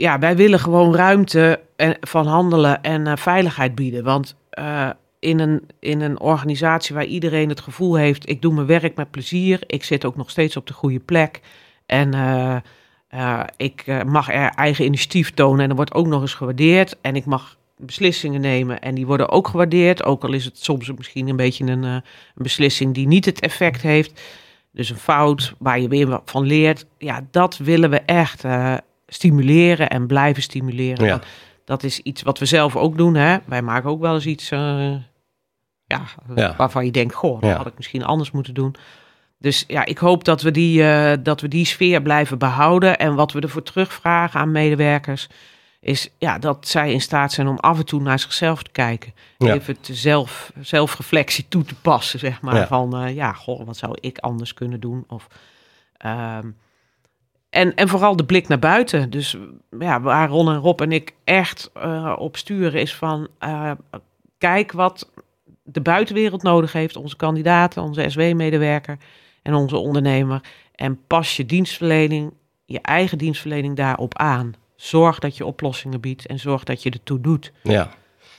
Ja, 0.00 0.18
wij 0.18 0.36
willen 0.36 0.58
gewoon 0.58 0.94
ruimte 0.94 1.60
van 2.00 2.26
handelen 2.26 2.82
en 2.82 3.06
eh, 3.06 3.16
veiligheid 3.16 3.74
bieden. 3.74 4.04
Want 4.04 4.36
eh, 4.50 4.90
in, 5.18 5.38
een, 5.38 5.68
in 5.80 6.00
een 6.00 6.20
organisatie 6.20 6.94
waar 6.94 7.04
iedereen 7.04 7.48
het 7.48 7.60
gevoel 7.60 7.94
heeft: 7.94 8.28
ik 8.28 8.42
doe 8.42 8.54
mijn 8.54 8.66
werk 8.66 8.96
met 8.96 9.10
plezier, 9.10 9.60
ik 9.66 9.84
zit 9.84 10.04
ook 10.04 10.16
nog 10.16 10.30
steeds 10.30 10.56
op 10.56 10.66
de 10.66 10.72
goede 10.72 10.98
plek. 10.98 11.40
En 11.86 12.14
eh, 13.08 13.42
ik 13.56 14.04
mag 14.06 14.32
er 14.32 14.50
eigen 14.50 14.84
initiatief 14.84 15.34
tonen 15.34 15.60
en 15.60 15.68
dat 15.68 15.76
wordt 15.76 15.94
ook 15.94 16.06
nog 16.06 16.20
eens 16.20 16.34
gewaardeerd. 16.34 16.96
En 17.00 17.16
ik 17.16 17.24
mag 17.24 17.56
beslissingen 17.76 18.40
nemen 18.40 18.80
en 18.80 18.94
die 18.94 19.06
worden 19.06 19.28
ook 19.28 19.48
gewaardeerd. 19.48 20.04
Ook 20.04 20.24
al 20.24 20.32
is 20.32 20.44
het 20.44 20.58
soms 20.58 20.92
misschien 20.92 21.28
een 21.28 21.36
beetje 21.36 21.64
een, 21.64 21.82
een 21.82 22.02
beslissing 22.34 22.94
die 22.94 23.06
niet 23.06 23.24
het 23.24 23.40
effect 23.40 23.82
heeft. 23.82 24.20
Dus 24.72 24.90
een 24.90 24.96
fout 24.96 25.54
waar 25.58 25.80
je 25.80 25.88
weer 25.88 26.20
van 26.24 26.46
leert. 26.46 26.86
Ja, 26.98 27.26
dat 27.30 27.56
willen 27.56 27.90
we 27.90 28.00
echt 28.00 28.44
stimuleren 29.10 29.90
en 29.90 30.06
blijven 30.06 30.42
stimuleren. 30.42 31.06
Ja. 31.06 31.20
Dat 31.64 31.82
is 31.82 31.98
iets 31.98 32.22
wat 32.22 32.38
we 32.38 32.44
zelf 32.44 32.76
ook 32.76 32.96
doen. 32.96 33.14
Hè? 33.14 33.38
Wij 33.46 33.62
maken 33.62 33.90
ook 33.90 34.00
wel 34.00 34.14
eens 34.14 34.26
iets 34.26 34.50
eh, 34.50 34.94
ja, 35.84 36.02
Ja. 36.34 36.54
waarvan 36.56 36.84
je 36.84 36.90
denkt, 36.90 37.14
goh, 37.14 37.40
dat 37.40 37.56
had 37.56 37.66
ik 37.66 37.76
misschien 37.76 38.04
anders 38.04 38.30
moeten 38.30 38.54
doen. 38.54 38.74
Dus 39.38 39.64
ja, 39.66 39.84
ik 39.84 39.98
hoop 39.98 40.24
dat 40.24 40.42
we, 40.42 40.50
die, 40.50 40.84
eh, 40.84 41.18
dat 41.22 41.40
we 41.40 41.48
die 41.48 41.64
sfeer 41.64 42.02
blijven 42.02 42.38
behouden. 42.38 42.98
En 42.98 43.14
wat 43.14 43.32
we 43.32 43.40
ervoor 43.40 43.62
terugvragen 43.62 44.40
aan 44.40 44.50
medewerkers, 44.52 45.28
is 45.80 46.08
ja, 46.18 46.38
dat 46.38 46.68
zij 46.68 46.92
in 46.92 47.00
staat 47.00 47.32
zijn 47.32 47.48
om 47.48 47.56
af 47.58 47.78
en 47.78 47.84
toe 47.84 48.00
naar 48.00 48.18
zichzelf 48.18 48.62
te 48.62 48.70
kijken. 48.70 49.12
Ja. 49.38 49.54
Even 49.54 49.80
te 49.80 49.94
zelf, 49.94 50.52
zelfreflectie 50.60 51.46
toe 51.48 51.64
te 51.64 51.74
passen, 51.74 52.18
zeg 52.18 52.40
maar. 52.40 52.54
Ja. 52.54 52.66
Van 52.66 52.96
eh, 52.96 53.14
ja, 53.14 53.32
goh, 53.32 53.66
wat 53.66 53.76
zou 53.76 53.96
ik 54.00 54.18
anders 54.18 54.54
kunnen 54.54 54.80
doen? 54.80 55.04
Of, 55.08 55.26
ehm, 55.96 56.50
en, 57.50 57.74
en 57.74 57.88
vooral 57.88 58.16
de 58.16 58.24
blik 58.24 58.48
naar 58.48 58.58
buiten. 58.58 59.10
Dus 59.10 59.36
ja, 59.78 60.00
waar 60.00 60.28
Ron 60.28 60.48
en 60.48 60.58
Rob 60.58 60.80
en 60.80 60.92
ik 60.92 61.14
echt 61.24 61.70
eh, 61.74 62.14
op 62.18 62.36
sturen 62.36 62.80
is 62.80 62.94
van... 62.94 63.28
eh, 63.38 63.70
kijk 64.38 64.72
wat 64.72 65.10
de 65.62 65.80
buitenwereld 65.80 66.42
nodig 66.42 66.72
heeft. 66.72 66.96
Onze 66.96 67.16
kandidaten, 67.16 67.82
onze 67.82 68.04
SW-medewerker 68.10 68.98
en 69.42 69.54
onze 69.54 69.76
ondernemer. 69.76 70.40
En 70.74 70.98
pas 71.06 71.36
je 71.36 71.46
dienstverlening, 71.46 72.32
je 72.64 72.80
eigen 72.80 73.18
dienstverlening 73.18 73.76
daarop 73.76 74.18
aan. 74.18 74.54
Zorg 74.76 75.18
dat 75.18 75.36
je 75.36 75.46
oplossingen 75.46 76.00
biedt 76.00 76.26
en 76.26 76.38
zorg 76.38 76.64
dat 76.64 76.82
je 76.82 76.90
ertoe 76.90 77.20
doet. 77.20 77.52
Ja. 77.62 77.90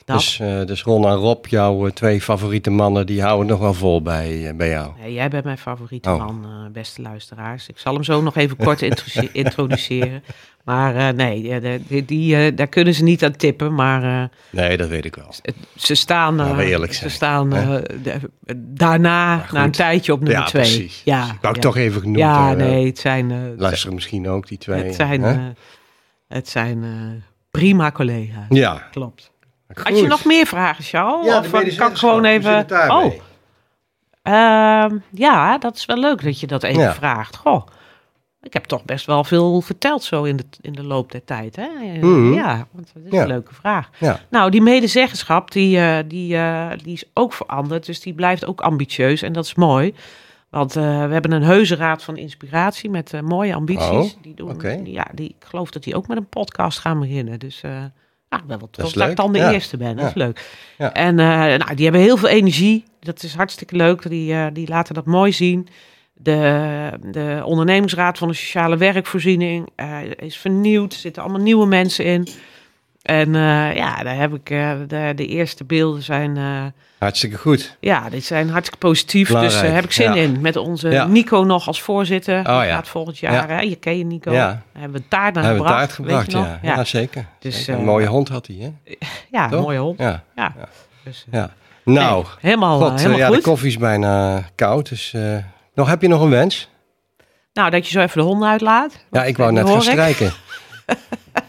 Dat. 0.04 0.16
Dus, 0.18 0.40
eh, 0.40 0.64
dus 0.64 0.82
Ron 0.82 1.04
en 1.06 1.14
Rob, 1.14 1.46
jouw 1.46 1.86
eh, 1.86 1.92
twee 1.92 2.20
favoriete 2.20 2.70
mannen, 2.70 3.06
die 3.06 3.22
houden 3.22 3.46
nog 3.46 3.58
wel 3.58 3.74
vol 3.74 4.02
bij, 4.02 4.48
eh, 4.48 4.54
bij 4.56 4.68
jou. 4.68 4.90
Nee, 5.00 5.12
jij 5.12 5.28
bent 5.28 5.44
mijn 5.44 5.58
favoriete 5.58 6.10
Oh. 6.10 6.18
man, 6.18 6.46
beste 6.72 7.02
luisteraars. 7.02 7.68
Ik 7.68 7.78
zal 7.78 7.94
hem 7.94 8.04
zo 8.04 8.22
nog 8.22 8.36
even 8.36 8.56
kort 8.56 8.82
introduce- 8.82 9.28
introduceren. 9.42 10.22
Maar 10.64 11.14
nee, 11.14 11.60
die, 11.88 12.04
die, 12.04 12.54
daar 12.54 12.66
kunnen 12.66 12.94
ze 12.94 13.02
niet 13.02 13.24
aan 13.24 13.36
tippen. 13.36 13.74
Maar 13.74 14.30
Nee, 14.50 14.76
dat 14.76 14.88
weet 14.88 15.04
ik 15.04 15.14
wel. 15.16 15.34
ze 15.76 15.94
staan, 15.94 16.56
we 16.56 16.64
eerlijk 16.64 16.92
ze 16.92 16.98
zijn, 16.98 17.10
staan 17.10 17.52
daarna, 18.56 19.46
na 19.52 19.64
een 19.64 19.70
tijdje 19.70 20.12
op 20.12 20.20
nummer 20.20 20.38
ja, 20.38 20.44
twee. 20.46 20.62
precies. 20.62 21.02
Ja, 21.04 21.20
Dus 21.20 21.30
ik 21.34 21.40
wou 21.40 21.52
ja. 21.54 21.58
ik 21.60 21.64
toch 21.66 21.76
even 21.76 22.00
genoemd 22.00 22.18
Ja, 22.18 22.52
nee, 22.52 22.86
het 22.86 22.98
zijn, 22.98 23.54
Luisteren 23.58 23.94
misschien 23.94 24.28
ook, 24.28 24.48
die 24.48 24.58
twee. 24.58 24.84
het 24.84 24.94
zijn, 24.94 25.56
het 26.28 26.48
zijn 26.48 26.84
prima 27.50 27.90
collega's. 27.92 28.46
ja. 28.48 28.88
Klopt. 28.90 29.30
Goed. 29.74 29.88
Had 29.88 29.98
je 29.98 30.06
nog 30.06 30.24
meer 30.24 30.46
vragen, 30.46 30.84
Charles? 30.84 31.26
Ja, 31.26 31.38
of 31.38 31.52
eh, 31.52 31.76
kan 31.76 31.90
ik 31.90 31.96
gewoon 31.96 32.24
even... 32.24 32.66
Oh, 32.90 33.12
Ehm, 34.22 34.96
ja, 35.10 35.58
dat 35.58 35.76
is 35.76 35.84
wel 35.86 35.96
leuk 35.96 36.22
dat 36.24 36.40
je 36.40 36.46
dat 36.46 36.62
even 36.62 36.82
Ja. 36.82 36.94
vraagt. 36.94 37.36
Goh, 37.36 37.66
ik 38.42 38.52
heb 38.52 38.64
toch 38.64 38.84
best 38.84 39.06
wel 39.06 39.24
veel 39.24 39.60
verteld 39.60 40.02
zo 40.04 40.22
in 40.24 40.36
de, 40.36 40.44
in 40.60 40.72
de 40.72 40.82
loop 40.84 41.12
der 41.12 41.24
tijd. 41.24 41.56
Hè? 41.56 41.62
Eh, 41.80 42.02
Mhm. 42.02 42.32
Ja, 42.32 42.66
want 42.72 42.90
dat 42.94 43.02
is 43.04 43.10
Ja. 43.12 43.22
een 43.22 43.28
leuke 43.28 43.54
vraag. 43.54 43.90
Ja. 43.98 44.20
Nou, 44.30 44.50
die 44.50 44.62
medezeggenschap, 44.62 45.50
die, 45.50 45.78
eh, 45.78 45.98
die, 46.06 46.36
eh, 46.36 46.70
die 46.82 46.92
is 46.92 47.04
ook 47.14 47.32
veranderd. 47.32 47.86
Dus 47.86 48.00
die 48.00 48.14
blijft 48.14 48.46
ook 48.46 48.60
ambitieus 48.60 49.22
en 49.22 49.32
dat 49.32 49.44
is 49.44 49.54
mooi. 49.54 49.94
Want 50.50 50.72
we 50.72 50.80
hebben 50.80 51.32
een 51.32 51.42
heuse 51.42 51.76
raad 51.76 52.02
van 52.02 52.16
inspiratie 52.16 52.90
met 52.90 53.20
mooie 53.22 53.54
ambities. 53.54 53.88
Oh, 53.88 54.22
die 54.22 54.34
doen, 54.34 54.58
die- 54.58 54.92
ja, 54.92 55.06
die, 55.14 55.28
ik 55.28 55.44
geloof 55.48 55.70
dat 55.70 55.82
die 55.82 55.94
ook 55.96 56.06
met 56.08 56.16
een 56.16 56.28
podcast 56.28 56.78
gaan 56.78 57.00
beginnen. 57.00 57.38
Dus 57.38 57.62
eh, 58.32 58.38
nou, 58.38 58.42
ik 58.42 58.48
ben 58.48 58.58
wel 58.58 58.68
trots 58.70 58.92
dat, 58.92 59.10
ik 59.10 59.16
dan 59.16 59.32
de 59.32 59.38
Ja. 59.38 59.52
eerste 59.52 59.76
ben. 59.76 59.88
Dat 59.96 60.00
Ja. 60.00 60.08
is 60.08 60.14
leuk. 60.14 60.48
Ja. 60.78 60.92
En 60.92 61.18
eh, 61.18 61.26
nou, 61.36 61.74
die 61.74 61.84
hebben 61.84 62.02
heel 62.02 62.16
veel 62.16 62.28
energie. 62.28 62.84
Dat 63.00 63.22
is 63.22 63.34
hartstikke 63.34 63.76
leuk. 63.76 64.08
Die, 64.08 64.32
eh, 64.32 64.46
die 64.52 64.68
laten 64.68 64.94
dat 64.94 65.06
mooi 65.06 65.32
zien. 65.32 65.68
De, 66.14 66.90
de 67.10 67.42
ondernemingsraad 67.44 68.18
van 68.18 68.28
de 68.28 68.34
sociale 68.34 68.76
werkvoorziening 68.76 69.68
eh, 69.76 69.98
is 70.16 70.36
vernieuwd. 70.36 70.92
Er 70.92 70.98
zitten 70.98 71.22
allemaal 71.22 71.40
nieuwe 71.40 71.66
mensen 71.66 72.04
in. 72.04 72.28
En 73.02 73.34
eh, 73.34 73.74
ja, 73.76 74.02
daar 74.02 74.16
heb 74.16 74.34
ik 74.34 74.50
eh, 74.50 74.72
de, 74.86 75.12
de 75.14 75.26
eerste 75.26 75.64
beelden 75.64 76.02
zijn, 76.02 76.36
eh, 76.36 76.64
Hartstikke 76.98 77.38
goed. 77.38 77.76
ja, 77.80 78.08
die 78.10 78.20
zijn 78.20 78.48
hartstikke 78.48 78.86
positief. 78.86 79.28
Dus 79.28 79.60
daar 79.60 79.74
heb 79.74 79.84
ik 79.84 79.92
zin 79.92 80.14
ja. 80.14 80.20
in. 80.22 80.40
Met 80.40 80.56
onze 80.56 80.88
Ja. 80.88 81.06
Nico 81.06 81.42
nog 81.42 81.66
als 81.66 81.82
voorzitter. 81.82 82.38
Oh, 82.38 82.44
ja. 82.44 82.64
gaat 82.64 82.88
volgend 82.88 83.18
jaar. 83.18 83.48
Hè? 83.48 83.60
Je 83.60 83.76
ken 83.76 83.98
je 83.98 84.04
Nico. 84.04 84.32
Ja. 84.32 84.46
Daar 84.46 84.62
hebben 84.72 85.00
we 85.00 85.08
taart 85.08 85.34
naar 85.34 85.44
Hebben 85.44 85.62
we 85.62 85.68
gebracht. 85.68 85.88
taart 85.88 85.92
gebracht, 85.92 86.24
weet 86.24 86.32
je 86.32 86.38
nog? 86.38 86.58
ja. 86.62 86.76
Ja, 86.76 86.84
zeker. 86.84 87.26
Dus, 87.38 87.64
Zeker. 87.64 87.80
Een 87.80 87.86
mooie 87.86 88.06
hond 88.06 88.28
had 88.28 88.46
hij, 88.46 88.56
hè? 88.56 88.94
ja, 89.30 89.48
Toch? 89.48 89.58
een 89.58 89.64
mooie 89.64 89.78
hond. 89.78 89.98
Ja. 89.98 90.22
Ja. 90.36 90.54
Dus, 91.04 91.26
ja. 91.30 91.50
Nou, 91.84 92.24
helemaal, 92.40 92.80
God, 92.80 92.98
helemaal 92.98 93.18
ja, 93.18 93.26
goed. 93.26 93.36
de 93.36 93.42
koffie 93.42 93.68
is 93.68 93.78
bijna 93.78 94.42
koud, 94.54 94.88
dus... 94.88 95.14
nog, 95.74 95.88
heb 95.88 96.02
je 96.02 96.08
nog 96.08 96.20
een 96.20 96.30
wens? 96.30 96.70
Nou, 97.52 97.70
dat 97.70 97.86
je 97.86 97.92
zo 97.92 98.00
even 98.00 98.20
de 98.20 98.26
honden 98.26 98.48
uitlaat. 98.48 99.04
Ja, 99.10 99.24
ik 99.24 99.36
wou 99.36 99.52
net 99.52 99.68
gaan 99.68 99.82
strijken. 99.82 100.32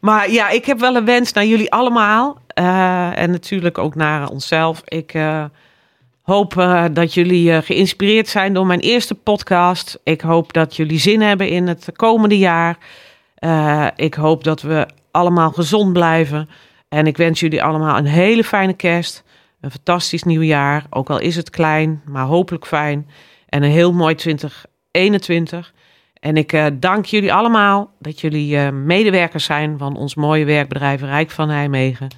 Maar 0.00 0.30
ja, 0.30 0.48
ik 0.48 0.64
heb 0.64 0.78
wel 0.78 0.96
een 0.96 1.04
wens 1.04 1.32
naar 1.32 1.46
jullie 1.46 1.72
allemaal. 1.72 2.38
eh, 2.46 3.18
en 3.18 3.30
natuurlijk 3.30 3.78
ook 3.78 3.94
naar 3.94 4.28
onszelf. 4.28 4.82
Ik 4.84 5.14
eh, 5.14 5.44
hoop 6.22 6.58
eh, 6.58 6.84
dat 6.92 7.14
jullie 7.14 7.62
geïnspireerd 7.62 8.28
zijn 8.28 8.54
door 8.54 8.66
mijn 8.66 8.80
eerste 8.80 9.14
podcast. 9.14 9.98
Ik 10.02 10.20
hoop 10.20 10.52
dat 10.52 10.76
jullie 10.76 10.98
zin 10.98 11.20
hebben 11.20 11.48
in 11.48 11.66
het 11.66 11.88
komende 11.96 12.38
jaar. 12.38 12.78
Ik 13.96 14.14
hoop 14.14 14.44
dat 14.44 14.62
we 14.62 14.86
allemaal 15.10 15.50
gezond 15.50 15.92
blijven. 15.92 16.48
En 16.88 17.06
ik 17.06 17.16
wens 17.16 17.40
jullie 17.40 17.62
allemaal 17.62 17.96
een 17.96 18.06
hele 18.06 18.44
fijne 18.44 18.72
kerst. 18.72 19.24
Een 19.60 19.70
fantastisch 19.70 20.22
nieuw 20.22 20.42
jaar. 20.42 20.84
Ook 20.90 21.10
al 21.10 21.18
is 21.18 21.36
het 21.36 21.50
klein, 21.50 22.02
maar 22.04 22.24
hopelijk 22.24 22.66
fijn. 22.66 23.08
En 23.48 23.62
een 23.62 23.70
heel 23.70 23.92
mooi 23.92 24.14
2021. 24.14 25.72
En 26.20 26.36
ik 26.36 26.52
eh, 26.52 26.66
dank 26.74 27.04
jullie 27.04 27.32
allemaal 27.32 27.92
dat 27.98 28.20
jullie 28.20 28.56
eh, 28.56 28.70
medewerkers 28.70 29.44
zijn 29.44 29.78
van 29.78 29.96
ons 29.96 30.14
mooie 30.14 30.44
werkbedrijf 30.44 31.00
Rijk 31.00 31.30
van 31.30 31.46
Nijmegen. 31.46 32.08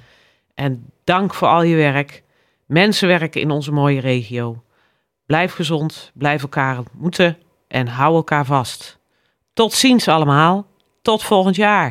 En 0.53 0.91
dank 1.03 1.33
voor 1.33 1.47
al 1.47 1.63
je 1.63 1.75
werk. 1.75 2.23
Mensen 2.65 3.07
werken 3.07 3.41
in 3.41 3.51
onze 3.51 3.71
mooie 3.71 3.99
regio. 3.99 4.63
Blijf 5.25 5.53
gezond, 5.53 6.11
blijf 6.13 6.41
elkaar 6.41 6.77
ontmoeten 6.77 7.37
en 7.67 7.87
hou 7.87 8.15
elkaar 8.15 8.45
vast. 8.45 8.99
Tot 9.53 9.73
ziens 9.73 10.07
allemaal. 10.07 10.67
Tot 11.01 11.23
volgend 11.23 11.55
jaar. 11.55 11.89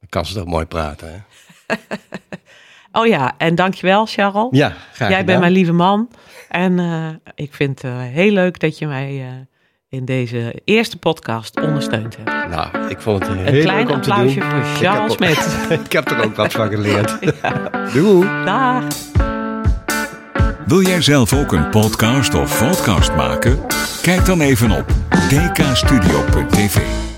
Dan 0.00 0.08
kan 0.08 0.26
ze 0.26 0.34
toch 0.34 0.46
mooi 0.46 0.66
praten, 0.66 1.12
hè? 1.12 1.74
Oh 2.94 3.06
ja, 3.06 3.34
en 3.38 3.54
dankjewel 3.54 4.06
Charles. 4.06 4.48
Ja, 4.50 4.72
graag 4.92 5.10
Jij 5.10 5.24
bent 5.24 5.40
mijn 5.40 5.52
lieve 5.52 5.72
man. 5.72 6.10
En 6.48 6.78
uh, 6.78 7.08
ik 7.34 7.54
vind 7.54 7.82
het 7.82 7.92
heel 7.92 8.32
leuk 8.32 8.60
dat 8.60 8.78
je 8.78 8.86
mij 8.86 9.46
in 9.92 10.04
deze 10.04 10.54
eerste 10.64 10.98
podcast 10.98 11.60
ondersteund 11.60 12.16
hebt. 12.16 12.50
Nou, 12.50 12.88
ik 12.88 13.00
vond 13.00 13.26
het 13.26 13.36
heel 13.38 13.64
leuk 13.64 13.90
om 13.90 14.00
te 14.00 14.10
doen. 14.10 14.20
Een 14.20 14.32
klein 14.32 14.38
applausje 14.38 14.40
voor 14.40 14.62
Charles 14.62 15.12
Smit. 15.12 15.56
ik 15.86 15.92
heb 15.92 16.10
er 16.10 16.24
ook 16.24 16.36
wat 16.36 16.52
van 16.52 16.68
geleerd. 16.68 17.18
ja. 17.42 17.70
Doei. 17.92 18.28
Dag. 18.44 18.84
Wil 20.66 20.82
jij 20.82 21.00
zelf 21.00 21.32
ook 21.32 21.52
een 21.52 21.70
podcast 21.70 22.34
of 22.34 22.58
podcast 22.58 23.14
maken? 23.14 23.58
Kijk 24.02 24.26
dan 24.26 24.40
even 24.40 24.70
op 24.70 24.86
dkstudio.tv. 25.28 27.11